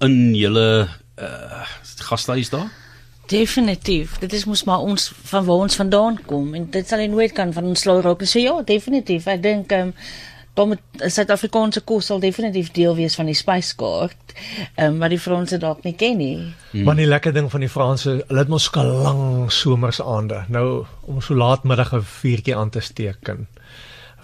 in 0.00 0.34
julle 0.34 0.88
uh, 1.18 1.66
gastehuis 1.98 2.50
daar? 2.50 2.70
Definitief. 3.26 4.18
Dit 4.18 4.32
is 4.32 4.44
mos 4.44 4.64
maar 4.64 4.78
ons 4.78 5.12
van 5.22 5.44
waar 5.44 5.56
ons 5.56 5.76
vandaan 5.76 6.18
kom 6.26 6.54
en 6.54 6.70
dit 6.70 6.88
sal 6.88 7.06
nooit 7.06 7.32
kan 7.32 7.52
van 7.52 7.64
ons 7.64 7.80
slou 7.80 8.00
raak. 8.00 8.24
So 8.24 8.38
ja, 8.38 8.62
definitief. 8.62 9.26
Ek 9.26 9.42
dink 9.42 9.72
ehm 9.72 9.92
um, 9.92 9.94
met 10.66 10.80
Suid-Afrikaanse 11.12 11.80
kos 11.80 12.06
sal 12.06 12.20
definitief 12.20 12.70
deel 12.74 12.94
wees 12.94 13.14
van 13.14 13.26
die 13.26 13.34
spyskaart. 13.34 14.34
Ehm 14.74 14.94
um, 14.94 14.98
wat 14.98 15.10
die 15.10 15.20
Franse 15.20 15.58
dalk 15.58 15.84
nie 15.84 15.94
ken 15.94 16.16
nie. 16.16 16.54
Hmm. 16.70 16.82
Maar 16.84 16.96
die 16.96 17.06
lekker 17.06 17.32
ding 17.32 17.50
van 17.50 17.60
die 17.60 17.68
Franse, 17.68 18.24
hulle 18.26 18.38
het 18.38 18.48
mos 18.48 18.64
skalang 18.64 19.52
somersaande. 19.52 20.44
Nou 20.48 20.84
om 21.00 21.20
so 21.20 21.34
laatmiddag 21.34 21.94
'n 21.94 22.02
vuurtjie 22.02 22.56
aan 22.56 22.70
te 22.70 22.80
steek 22.80 23.28
en 23.28 23.46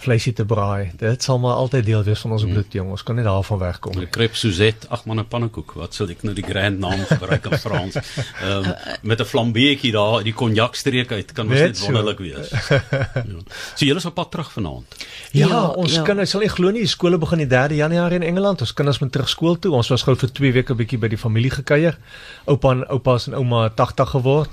vleisie 0.02 0.32
te 0.36 0.44
braai. 0.44 0.90
Dit 0.98 1.22
sal 1.22 1.38
maar 1.38 1.58
altyd 1.60 1.84
deel 1.86 2.02
wees 2.04 2.20
van 2.24 2.34
ons 2.36 2.42
hmm. 2.42 2.52
bloed, 2.52 2.72
jong. 2.76 2.90
Ons 2.96 3.04
kan 3.06 3.16
nie 3.16 3.24
daarvan 3.24 3.60
wegkom 3.60 3.96
nie. 3.98 4.08
Crêpe 4.12 4.36
Suzette, 4.38 4.88
ag 4.92 5.04
man 5.08 5.20
'n 5.20 5.28
pannekoek. 5.28 5.74
Wat 5.78 5.94
sal 5.94 6.10
ek 6.10 6.22
nou 6.22 6.34
die 6.34 6.44
grand 6.44 6.78
naam 6.78 7.04
gebruik 7.08 7.46
in 7.50 7.58
Frans? 7.58 7.96
Ehm 7.96 8.64
um, 8.64 8.74
met 9.02 9.20
'n 9.20 9.24
flambeetjie 9.24 9.92
daar, 9.92 10.22
die 10.22 10.34
konjakstreek 10.34 11.12
uit 11.12 11.32
kan 11.32 11.48
ons 11.48 11.60
net 11.60 11.78
wonderlik 11.78 12.18
wees. 12.18 12.50
ja. 13.30 13.40
So 13.74 13.86
julle 13.86 14.02
is 14.02 14.04
op 14.10 14.14
pad 14.14 14.30
terug 14.30 14.52
vanaand. 14.52 14.96
Ja, 15.30 15.48
ja 15.48 15.62
ons 15.68 15.94
ja. 15.94 16.02
kinders 16.02 16.30
sal 16.30 16.40
nie 16.40 16.50
glo 16.50 16.70
nie, 16.70 16.86
skole 16.86 17.18
begin 17.18 17.38
die 17.38 17.48
3de 17.48 17.74
Januarie 17.74 18.20
in 18.20 18.26
Engeland. 18.26 18.60
Ons 18.60 18.74
kinders 18.74 18.98
moet 18.98 19.12
terug 19.12 19.28
skool 19.28 19.58
toe. 19.58 19.72
Ons 19.72 19.88
was 19.88 20.02
gou 20.02 20.16
vir 20.16 20.32
2 20.32 20.52
weke 20.52 20.74
bietjie 20.74 20.98
by 20.98 21.08
die 21.08 21.18
familie 21.18 21.50
gekuier. 21.50 21.98
Oupa 22.44 22.70
en 22.70 22.86
oupas 22.88 23.26
en 23.26 23.34
ouma 23.34 23.68
80 23.68 24.10
geword. 24.18 24.50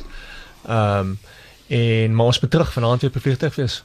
Ehm 0.67 0.99
um, 0.99 1.19
en 1.71 2.15
maar 2.15 2.25
ons 2.33 2.39
moet 2.43 2.51
terug 2.51 2.73
vanaand 2.73 3.01
weer 3.01 3.11
op 3.15 3.21
vliegtuig 3.23 3.55
wees. 3.55 3.77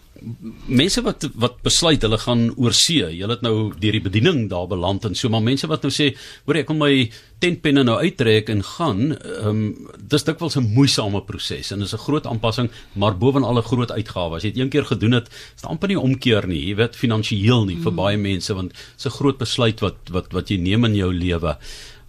Mense 0.66 1.03
wat 1.07 1.29
wat 1.38 1.61
besluit 1.62 2.03
hulle 2.03 2.18
gaan 2.18 2.49
oor 2.57 2.75
see. 2.75 3.05
Hulle 3.05 3.37
het 3.37 3.44
nou 3.46 3.55
deur 3.79 3.94
die 3.94 4.03
bediening 4.03 4.49
daar 4.51 4.66
beland 4.66 5.07
en 5.07 5.14
so 5.14 5.31
maar 5.31 5.44
mense 5.46 5.68
wat 5.70 5.87
nou 5.87 5.92
sê, 5.94 6.16
"Hoor 6.46 6.57
ek 6.57 6.66
kom 6.66 6.79
my 6.79 7.11
tentpenne 7.38 7.85
nou 7.85 7.96
uittrek 7.99 8.49
en 8.49 8.62
gaan." 8.62 9.12
Ehm 9.12 9.49
um, 9.49 9.88
dis 10.01 10.25
dikwels 10.25 10.57
'n 10.57 10.72
moeisame 10.75 11.22
proses 11.22 11.70
en 11.70 11.79
dis 11.79 11.94
'n 11.94 12.05
groot 12.07 12.27
aanpassing, 12.27 12.70
maar 12.94 13.18
bovenal 13.18 13.59
'n 13.59 13.62
groot 13.62 13.92
uitgawe. 13.92 14.37
As 14.37 14.42
jy 14.42 14.51
dit 14.53 14.62
een 14.62 14.70
keer 14.70 14.85
gedoen 14.85 15.12
het, 15.12 15.29
is 15.29 15.62
dit 15.62 15.70
amper 15.70 15.88
nie 15.88 16.01
omkeer 16.01 16.46
nie. 16.46 16.66
Jy 16.66 16.75
weet 16.75 16.96
finansiëel 16.96 17.64
nie 17.66 17.77
mm. 17.77 17.83
vir 17.83 17.92
baie 17.92 18.16
mense 18.16 18.55
want 18.55 18.72
dis 18.96 19.07
'n 19.07 19.11
groot 19.11 19.38
besluit 19.38 19.81
wat 19.81 19.96
wat 20.11 20.33
wat 20.33 20.49
jy 20.49 20.57
neem 20.57 20.85
in 20.85 20.94
jou 20.94 21.12
lewe. 21.12 21.57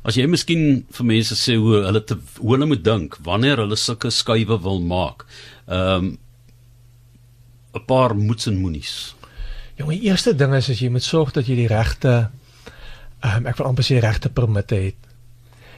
As 0.07 0.15
jy 0.15 0.23
miskien 0.31 0.85
vir 0.95 1.07
mense 1.09 1.35
sê 1.35 1.57
hoe 1.59 1.81
hulle 1.83 2.01
te 2.07 2.15
hoe 2.39 2.53
hulle 2.53 2.69
moet 2.69 2.83
dink 2.83 3.17
wanneer 3.27 3.59
hulle 3.63 3.75
sulke 3.79 4.11
skuwe 4.13 4.59
wil 4.63 4.79
maak 4.93 5.25
ehm 5.67 6.13
um, 6.13 6.17
'n 7.77 7.85
paar 7.85 8.15
moets 8.15 8.47
en 8.47 8.57
moenies. 8.57 9.13
Jong, 9.77 9.91
die 9.91 10.09
eerste 10.09 10.33
ding 10.33 10.55
is 10.55 10.69
as 10.69 10.79
jy 10.81 10.89
moet 10.89 11.03
sorg 11.05 11.33
dat 11.35 11.45
jy 11.45 11.55
die 11.55 11.67
regte 11.69 12.13
ehm 13.21 13.43
um, 13.43 13.49
ek 13.51 13.59
wil 13.59 13.67
amper 13.67 13.85
sê 13.85 13.99
regte 13.99 14.29
permitte 14.29 14.79
het 14.87 15.06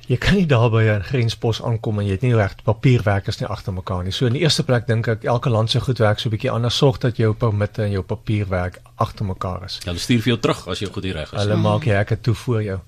jy 0.09 0.17
kan 0.17 0.39
nie 0.39 0.47
daar 0.49 0.71
by 0.73 0.81
'n 0.89 1.03
grenspos 1.05 1.61
aankom 1.61 1.99
en 1.99 2.05
jy 2.05 2.11
het 2.11 2.21
nie 2.21 2.35
reg 2.35 2.55
papierwerkers 2.63 3.39
nie 3.39 3.47
agter 3.47 3.73
mekaar 3.73 4.03
nie. 4.03 4.11
So 4.11 4.25
in 4.25 4.33
die 4.33 4.41
eerste 4.41 4.63
plek 4.63 4.87
dink 4.87 5.07
ek 5.07 5.23
elke 5.23 5.49
land 5.49 5.69
se 5.69 5.79
goed 5.79 5.99
werk 5.99 6.19
so 6.19 6.29
'n 6.29 6.31
bietjie 6.31 6.51
anders. 6.51 6.77
Sorg 6.77 6.97
dat 6.97 7.17
jou 7.17 7.33
permitte 7.33 7.83
en 7.83 7.91
jou 7.91 8.01
papierwerk 8.01 8.81
agter 8.95 9.25
mekaar 9.25 9.63
is. 9.63 9.79
Hulle 9.83 9.99
stuur 9.99 10.21
vir 10.21 10.27
jou 10.27 10.39
terug 10.39 10.67
as 10.67 10.79
jy 10.79 10.87
goed 10.87 11.03
die 11.03 11.11
reg 11.11 11.33
is. 11.33 11.39
Hulle 11.41 11.55
maak 11.55 11.83
jy 11.83 11.93
hekke 11.93 12.21
toe 12.21 12.33
vir 12.33 12.61
jou. 12.61 12.79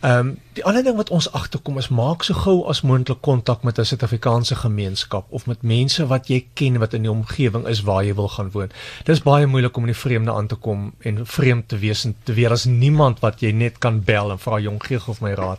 Ehm 0.00 0.18
um, 0.18 0.38
die 0.52 0.64
ander 0.64 0.82
ding 0.82 0.96
wat 0.96 1.10
ons 1.10 1.32
agterkom 1.32 1.78
is 1.78 1.88
maak 1.88 2.22
so 2.22 2.34
gou 2.34 2.68
as 2.68 2.82
moontlik 2.82 3.20
kontak 3.20 3.62
met 3.62 3.78
'n 3.78 3.84
Suid-Afrikaanse 3.84 4.54
gemeenskap 4.54 5.26
of 5.30 5.46
met 5.46 5.62
mense 5.62 6.06
wat 6.06 6.28
jy 6.28 6.46
ken 6.54 6.78
wat 6.78 6.94
in 6.94 7.02
die 7.02 7.10
omgewing 7.10 7.66
is 7.66 7.82
waar 7.82 8.04
jy 8.04 8.14
wil 8.14 8.28
gaan 8.28 8.50
woon. 8.50 8.70
Dit 9.04 9.16
is 9.16 9.22
baie 9.22 9.46
moeilik 9.46 9.76
om 9.76 9.82
in 9.82 9.92
die 9.92 10.00
vreemde 10.00 10.32
aan 10.32 10.46
te 10.46 10.54
kom 10.54 10.92
en 10.98 11.26
vreemd 11.26 11.68
te 11.68 11.78
wees 11.78 12.04
en 12.04 12.14
te 12.22 12.32
weet 12.32 12.50
as 12.50 12.64
niemand 12.64 13.20
wat 13.20 13.40
jy 13.40 13.52
net 13.52 13.78
kan 13.78 14.04
bel 14.04 14.30
en 14.30 14.38
vra 14.38 14.58
jong 14.58 14.82
gee 14.84 15.00
of 15.06 15.20
my 15.20 15.34
raad 15.34 15.58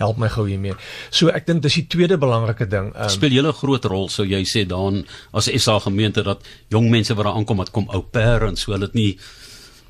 help 0.00 0.18
my 0.18 0.28
gou 0.28 0.46
hiermee. 0.48 0.74
So 1.10 1.32
ek 1.34 1.46
dink 1.46 1.62
dis 1.62 1.78
die 1.80 1.86
tweede 1.90 2.18
belangrike 2.20 2.66
ding. 2.70 2.92
Um, 2.94 3.08
Speel 3.12 3.36
julle 3.38 3.52
'n 3.52 3.60
groot 3.60 3.84
rol 3.84 4.08
sou 4.08 4.26
jy 4.26 4.42
sê 4.44 4.66
dan 4.66 5.04
as 5.32 5.48
SA 5.48 5.78
gemeente 5.78 6.22
dat 6.22 6.40
jong 6.70 6.90
mense 6.90 7.14
wat 7.14 7.24
daar 7.24 7.34
aankom 7.34 7.56
wat 7.56 7.70
kom 7.70 7.88
ou 7.88 8.02
parents 8.02 8.62
so 8.62 8.72
hulle 8.72 8.86
dit 8.86 8.94
nie 8.94 9.18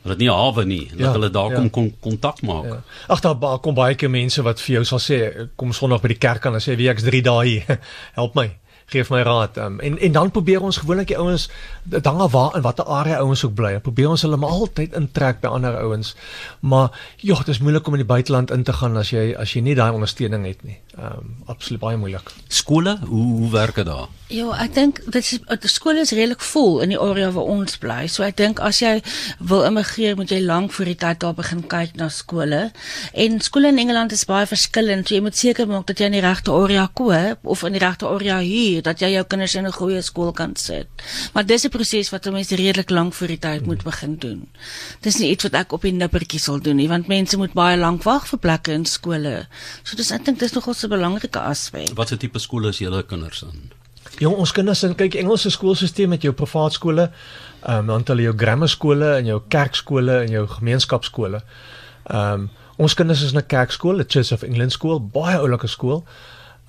hulle 0.05 0.17
dit 0.17 0.27
nie 0.27 0.33
hawe 0.33 0.65
nie 0.65 0.89
dat 0.91 1.01
ja, 1.01 1.13
hulle 1.13 1.31
daar 1.31 1.53
ja. 1.53 1.69
kom 1.69 1.91
kontak 2.01 2.43
maak. 2.43 2.65
Ja. 2.65 2.83
Ag 3.09 3.21
daar 3.21 3.59
kom 3.61 3.75
baie 3.75 3.95
keer 3.95 4.11
mense 4.11 4.43
wat 4.43 4.61
vir 4.61 4.77
jou 4.77 4.85
sal 4.85 5.01
sê 5.01 5.49
kom 5.57 5.73
Sondag 5.73 6.03
by 6.03 6.09
die 6.09 6.21
kerk 6.21 6.47
aan 6.47 6.55
en 6.55 6.61
sê 6.61 6.77
wie 6.77 6.91
ek's 6.93 7.07
3 7.07 7.23
dae 7.25 7.47
hier. 7.47 7.81
help 8.19 8.35
my 8.35 8.51
gee 8.93 9.05
my 9.11 9.23
raad 9.23 9.57
um, 9.57 9.81
en 9.81 9.99
en 9.99 10.13
dan 10.13 10.31
probeer 10.31 10.63
ons 10.63 10.77
gewoonlik 10.77 11.09
die 11.09 11.19
ouens 11.19 11.49
dan 11.85 12.21
al 12.21 12.31
waar 12.31 12.57
in 12.57 12.63
watter 12.63 12.85
area 12.85 13.17
ouens 13.17 13.45
ook 13.45 13.55
bly 13.55 13.79
probeer 13.81 14.09
ons 14.09 14.23
hulle 14.23 14.37
maar 14.41 14.51
altyd 14.51 14.95
intrek 14.99 15.41
by 15.41 15.53
ander 15.53 15.77
ouens. 15.81 16.15
Maar 16.61 16.93
ja 17.17 17.37
dit 17.39 17.49
is 17.55 17.61
moeilik 17.61 17.87
om 17.87 17.97
in 17.97 18.05
die 18.05 18.09
buiteland 18.09 18.51
in 18.51 18.63
te 18.63 18.73
gaan 18.73 18.97
as 18.97 19.11
jy 19.11 19.33
as 19.39 19.55
jy 19.55 19.63
nie 19.65 19.77
daai 19.79 19.93
ondersteuning 19.93 20.47
het 20.47 20.63
nie. 20.65 20.79
Um, 20.99 21.37
absoluut 21.47 21.81
baie 21.81 21.97
moeilik. 22.01 22.31
Skole 22.49 22.99
hoe 23.07 23.25
hoe 23.39 23.51
werk 23.51 23.81
dit 23.81 23.87
daar? 23.87 24.09
Ja 24.33 24.53
ek 24.65 24.75
dink 24.75 25.01
dit 25.05 25.21
is 25.21 25.41
die 25.49 25.71
skole 25.71 26.05
is 26.05 26.15
redelik 26.17 26.41
vol 26.41 26.81
in 26.85 26.95
die 26.95 27.01
area 27.01 27.31
waar 27.35 27.51
ons 27.57 27.79
bly. 27.81 28.07
So 28.09 28.25
ek 28.27 28.39
dink 28.41 28.61
as 28.61 28.81
jy 28.83 29.01
wil 29.39 29.65
immigreer 29.69 30.17
moet 30.17 30.33
jy 30.33 30.41
lank 30.45 30.73
voor 30.73 30.93
die 30.93 30.99
tyd 31.01 31.21
daar 31.25 31.37
begin 31.37 31.65
kyk 31.69 31.97
na 32.01 32.09
skole. 32.09 32.71
En 33.13 33.41
skole 33.41 33.73
in 33.73 33.79
Engeland 33.79 34.13
is 34.13 34.27
baie 34.29 34.47
verskillend 34.49 35.09
so 35.09 35.17
jy 35.17 35.25
moet 35.25 35.37
seker 35.39 35.69
maak 35.71 35.87
dat 35.91 36.01
jy 36.01 36.11
in 36.13 36.19
die 36.19 36.25
regte 36.25 36.53
area 36.55 36.89
koop 36.93 37.45
of 37.45 37.65
in 37.67 37.77
die 37.77 37.83
regte 37.83 38.09
area 38.09 38.41
hier 38.45 38.74
bestuur 38.75 38.83
dat 38.83 39.01
jy 39.01 39.15
jou 39.15 39.25
kinders 39.25 39.55
in 39.55 39.67
'n 39.67 39.73
goeie 39.73 40.03
skool 40.03 40.33
kan 40.33 40.57
sit. 40.57 40.87
Maar 41.33 41.47
dis 41.47 41.65
'n 41.65 41.71
proses 41.71 42.11
wat 42.11 42.27
'n 42.27 42.33
mens 42.33 42.51
redelik 42.51 42.91
lank 42.91 43.15
voor 43.15 43.29
die 43.29 43.39
tyd 43.39 43.67
moet 43.67 43.83
begin 43.83 44.17
doen. 44.19 44.49
Dis 45.01 45.19
nie 45.19 45.31
iets 45.31 45.43
wat 45.45 45.55
ek 45.55 45.73
op 45.73 45.83
die 45.83 45.93
nippertjie 45.93 46.41
sal 46.41 46.61
doen 46.61 46.77
nie, 46.77 46.89
want 46.89 47.07
mense 47.07 47.37
moet 47.37 47.53
baie 47.53 47.77
lank 47.77 48.03
wag 48.03 48.27
vir 48.27 48.39
plekke 48.39 48.73
in 48.73 48.85
skole. 48.85 49.47
So 49.83 49.97
dis 49.97 50.11
ek 50.11 50.25
dink 50.25 50.39
dis 50.39 50.53
nogal 50.53 50.75
'n 50.75 50.89
belangrike 50.89 51.41
aspek. 51.41 51.95
Wat 51.95 52.09
se 52.09 52.17
tipe 52.17 52.39
skole 52.39 52.69
is 52.69 52.79
julle 52.79 53.03
kinders 53.03 53.43
in? 53.43 53.71
Jong, 54.19 54.37
ons 54.37 54.53
kinders 54.53 54.83
in 54.83 54.95
kyk 54.95 55.15
Engelse 55.15 55.51
skoolstelsel 55.51 56.09
met 56.09 56.23
jou 56.23 56.33
privaat 56.33 56.73
skole, 56.73 57.11
ehm 57.63 57.79
um, 57.79 57.87
dan 57.87 57.99
het 57.99 58.09
hulle 58.09 58.23
jou 58.23 58.37
grammar 58.37 58.69
skole 58.69 59.17
en 59.17 59.27
jou 59.27 59.43
kerkskole 59.49 60.23
en 60.23 60.31
jou 60.31 60.47
gemeenskapskole. 60.47 61.43
Ehm 62.05 62.33
um, 62.33 62.51
ons 62.77 62.95
kinders 62.95 63.23
is 63.23 63.33
in 63.33 63.39
'n 63.39 63.47
kerkskool, 63.47 63.97
die 63.97 64.07
Church 64.07 64.33
of 64.33 64.43
England 64.43 64.73
skool, 64.73 65.01
baie 65.01 65.39
oulike 65.39 65.67
skool. 65.67 66.05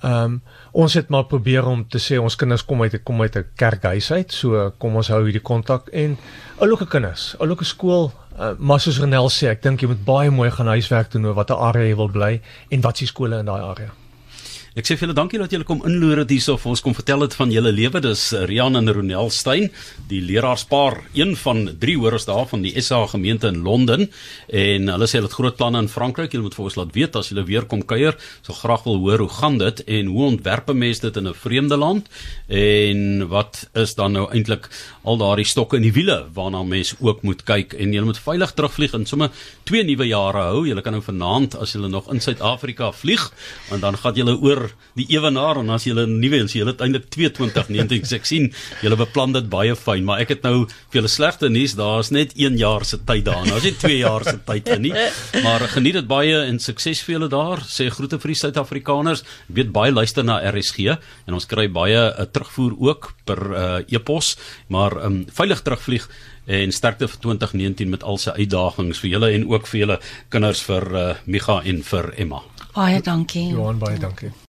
Ehm 0.02 0.24
um, 0.24 0.42
ons 0.72 0.94
het 0.94 1.08
maar 1.08 1.24
probeer 1.24 1.64
om 1.66 1.88
te 1.88 1.98
sê 1.98 2.18
ons 2.20 2.36
kinders 2.36 2.64
kom 2.64 2.82
uit 2.82 3.02
kom 3.02 3.22
uit 3.22 3.36
'n 3.36 3.44
kerkhuis 3.56 4.12
uit, 4.12 4.32
so 4.32 4.70
kom 4.78 4.96
ons 4.96 5.08
hou 5.08 5.24
hierdie 5.24 5.42
kontak 5.42 5.88
en 5.88 6.18
oulike 6.60 6.86
kinders, 6.86 7.34
oulike 7.38 7.64
skool 7.64 8.12
Uh, 8.36 8.50
maar 8.58 8.80
soos 8.80 8.98
Renel 9.00 9.30
sê, 9.32 9.48
ek 9.48 9.62
dink 9.64 9.80
jy 9.80 9.88
moet 9.88 10.02
baie 10.04 10.30
mooi 10.30 10.50
gaan 10.52 10.68
huiswerk 10.68 11.08
doen 11.14 11.24
oor 11.24 11.38
watter 11.38 11.56
area 11.56 11.88
jy 11.88 11.94
wil 11.96 12.10
bly 12.12 12.34
en 12.68 12.82
wat 12.84 13.00
se 13.00 13.08
skole 13.08 13.38
in 13.40 13.48
daai 13.48 13.62
area. 13.64 13.94
Ek 14.76 14.84
sê 14.84 14.92
vir 14.92 15.06
julle 15.06 15.16
dankie 15.16 15.38
dat 15.40 15.54
julle 15.54 15.64
kom 15.64 15.78
inloer 15.88 16.18
dit 16.20 16.34
hierso 16.34 16.58
vir 16.60 16.68
ons 16.74 16.82
kom 16.84 16.92
vertel 16.92 17.22
dit 17.24 17.34
van 17.38 17.52
julle 17.54 17.70
lewe. 17.72 18.00
Dis 18.04 18.22
Rian 18.44 18.76
en 18.76 18.90
Ronel 18.92 19.30
Stein, 19.32 19.70
die 20.10 20.18
leraarspaar, 20.20 20.98
een 21.16 21.30
van 21.40 21.62
drie 21.80 21.94
hoors 21.96 22.26
daar 22.28 22.44
van 22.50 22.60
die 22.60 22.74
SA 22.84 22.98
gemeente 23.08 23.48
in 23.48 23.62
Londen 23.64 24.04
en 24.52 24.90
hulle 24.92 25.08
sê 25.08 25.16
hulle 25.16 25.30
het 25.30 25.36
groot 25.38 25.56
planne 25.56 25.80
in 25.80 25.88
Frankryk. 25.88 26.36
Julle 26.36 26.44
moet 26.44 26.58
vir 26.58 26.66
ons 26.66 26.76
laat 26.76 26.92
weet 26.92 27.16
as 27.16 27.30
julle 27.32 27.46
weer 27.48 27.64
kom 27.70 27.86
kuier. 27.88 28.18
So 28.44 28.52
graag 28.58 28.84
wil 28.84 29.00
hoor 29.06 29.24
hoe 29.24 29.30
gaan 29.38 29.56
dit 29.62 29.80
en 29.86 30.12
hoe 30.12 30.26
ontwerp 30.26 30.68
'n 30.68 30.76
mens 30.84 31.00
dit 31.00 31.16
in 31.16 31.28
'n 31.28 31.32
vreemde 31.32 31.80
land 31.80 32.04
en 32.48 33.28
wat 33.32 33.70
is 33.72 33.94
dan 33.94 34.12
nou 34.12 34.28
eintlik 34.28 34.68
al 35.04 35.16
daardie 35.16 35.48
stokke 35.48 35.76
in 35.76 35.88
die 35.88 35.96
wiele 35.96 36.28
waarna 36.34 36.62
mens 36.62 36.92
ook 37.00 37.22
moet 37.22 37.42
kyk 37.44 37.72
en 37.72 37.92
julle 37.92 38.12
moet 38.12 38.20
veilig 38.20 38.52
terugvlieg 38.52 38.92
en 38.92 39.06
sommer 39.06 39.30
twee 39.64 39.84
nuwe 39.84 40.04
jare 40.06 40.52
hou. 40.52 40.66
Julle 40.66 40.82
kan 40.82 40.92
nou 40.92 41.02
vanaand 41.02 41.56
as 41.56 41.72
julle 41.72 41.88
nog 41.88 42.12
in 42.12 42.20
Suid-Afrika 42.20 42.92
vlieg 42.92 43.32
en 43.72 43.80
dan 43.80 43.96
gaan 43.96 44.14
julle 44.14 44.36
oor 44.36 44.65
die 44.94 45.06
ewenaar 45.10 45.58
en 45.58 45.70
as 45.70 45.84
jy 45.84 45.94
'n 45.94 46.20
nuwe 46.20 46.40
en 46.40 46.46
jy 46.48 46.64
het 46.66 46.80
eintlik 46.80 47.10
2219 47.10 48.14
ek 48.16 48.26
sien 48.26 48.52
julle 48.82 48.96
beplan 48.96 49.32
dit 49.32 49.48
baie 49.50 49.74
fyn 49.74 50.04
maar 50.04 50.20
ek 50.20 50.28
het 50.28 50.42
nou 50.42 50.66
vir 50.66 51.00
julle 51.00 51.08
slegte 51.08 51.48
nuus 51.48 51.74
daar's 51.74 52.10
net 52.10 52.32
1 52.36 52.56
jaar 52.56 52.84
se 52.84 52.98
tyd 52.98 53.24
daarna 53.24 53.56
daar's 53.56 53.64
nie 53.64 53.76
2 53.80 53.98
jaar 53.98 54.24
se 54.24 54.38
tyd 54.46 54.68
in 54.68 54.82
nie 54.82 54.94
maar 55.42 55.64
geniet 55.68 55.96
dit 56.00 56.06
baie 56.08 56.36
en 56.44 56.58
sukses 56.60 57.00
vir 57.06 57.16
julle 57.16 57.28
daar 57.32 57.62
sê 57.64 57.88
groete 57.90 58.18
vir 58.20 58.32
die 58.32 58.38
Suid-Afrikaners. 58.42 59.24
Weet 59.48 59.72
baie 59.74 59.92
luister 59.92 60.24
na 60.26 60.38
RSG 60.50 60.92
en 61.26 61.36
ons 61.38 61.48
kry 61.48 61.68
baie 61.72 61.96
'n 61.96 62.12
uh, 62.12 62.20
eh, 62.20 62.26
terugvoer 62.32 62.74
ook 62.78 63.12
per 63.24 63.40
uh, 63.50 63.78
e-pos 63.88 64.36
maar 64.68 64.92
um, 65.04 65.24
veilig 65.32 65.62
terugvlieg 65.62 66.08
en 66.46 66.72
sterkte 66.72 67.08
vir 67.08 67.18
2019 67.20 67.90
met 67.90 68.02
al 68.02 68.18
sy 68.18 68.30
uitdagings 68.30 69.00
vir 69.02 69.10
julle 69.10 69.32
en 69.32 69.48
ook 69.48 69.66
vir 69.66 69.80
julle 69.80 70.00
kinders 70.28 70.62
vir 70.62 70.84
uh, 70.94 71.14
Micha 71.26 71.62
en 71.64 71.82
vir 71.82 72.12
Emma. 72.16 72.42
Baie 72.74 73.00
dankie. 73.02 73.50
Johan 73.50 73.78
baie 73.78 73.98
dankie 73.98 74.45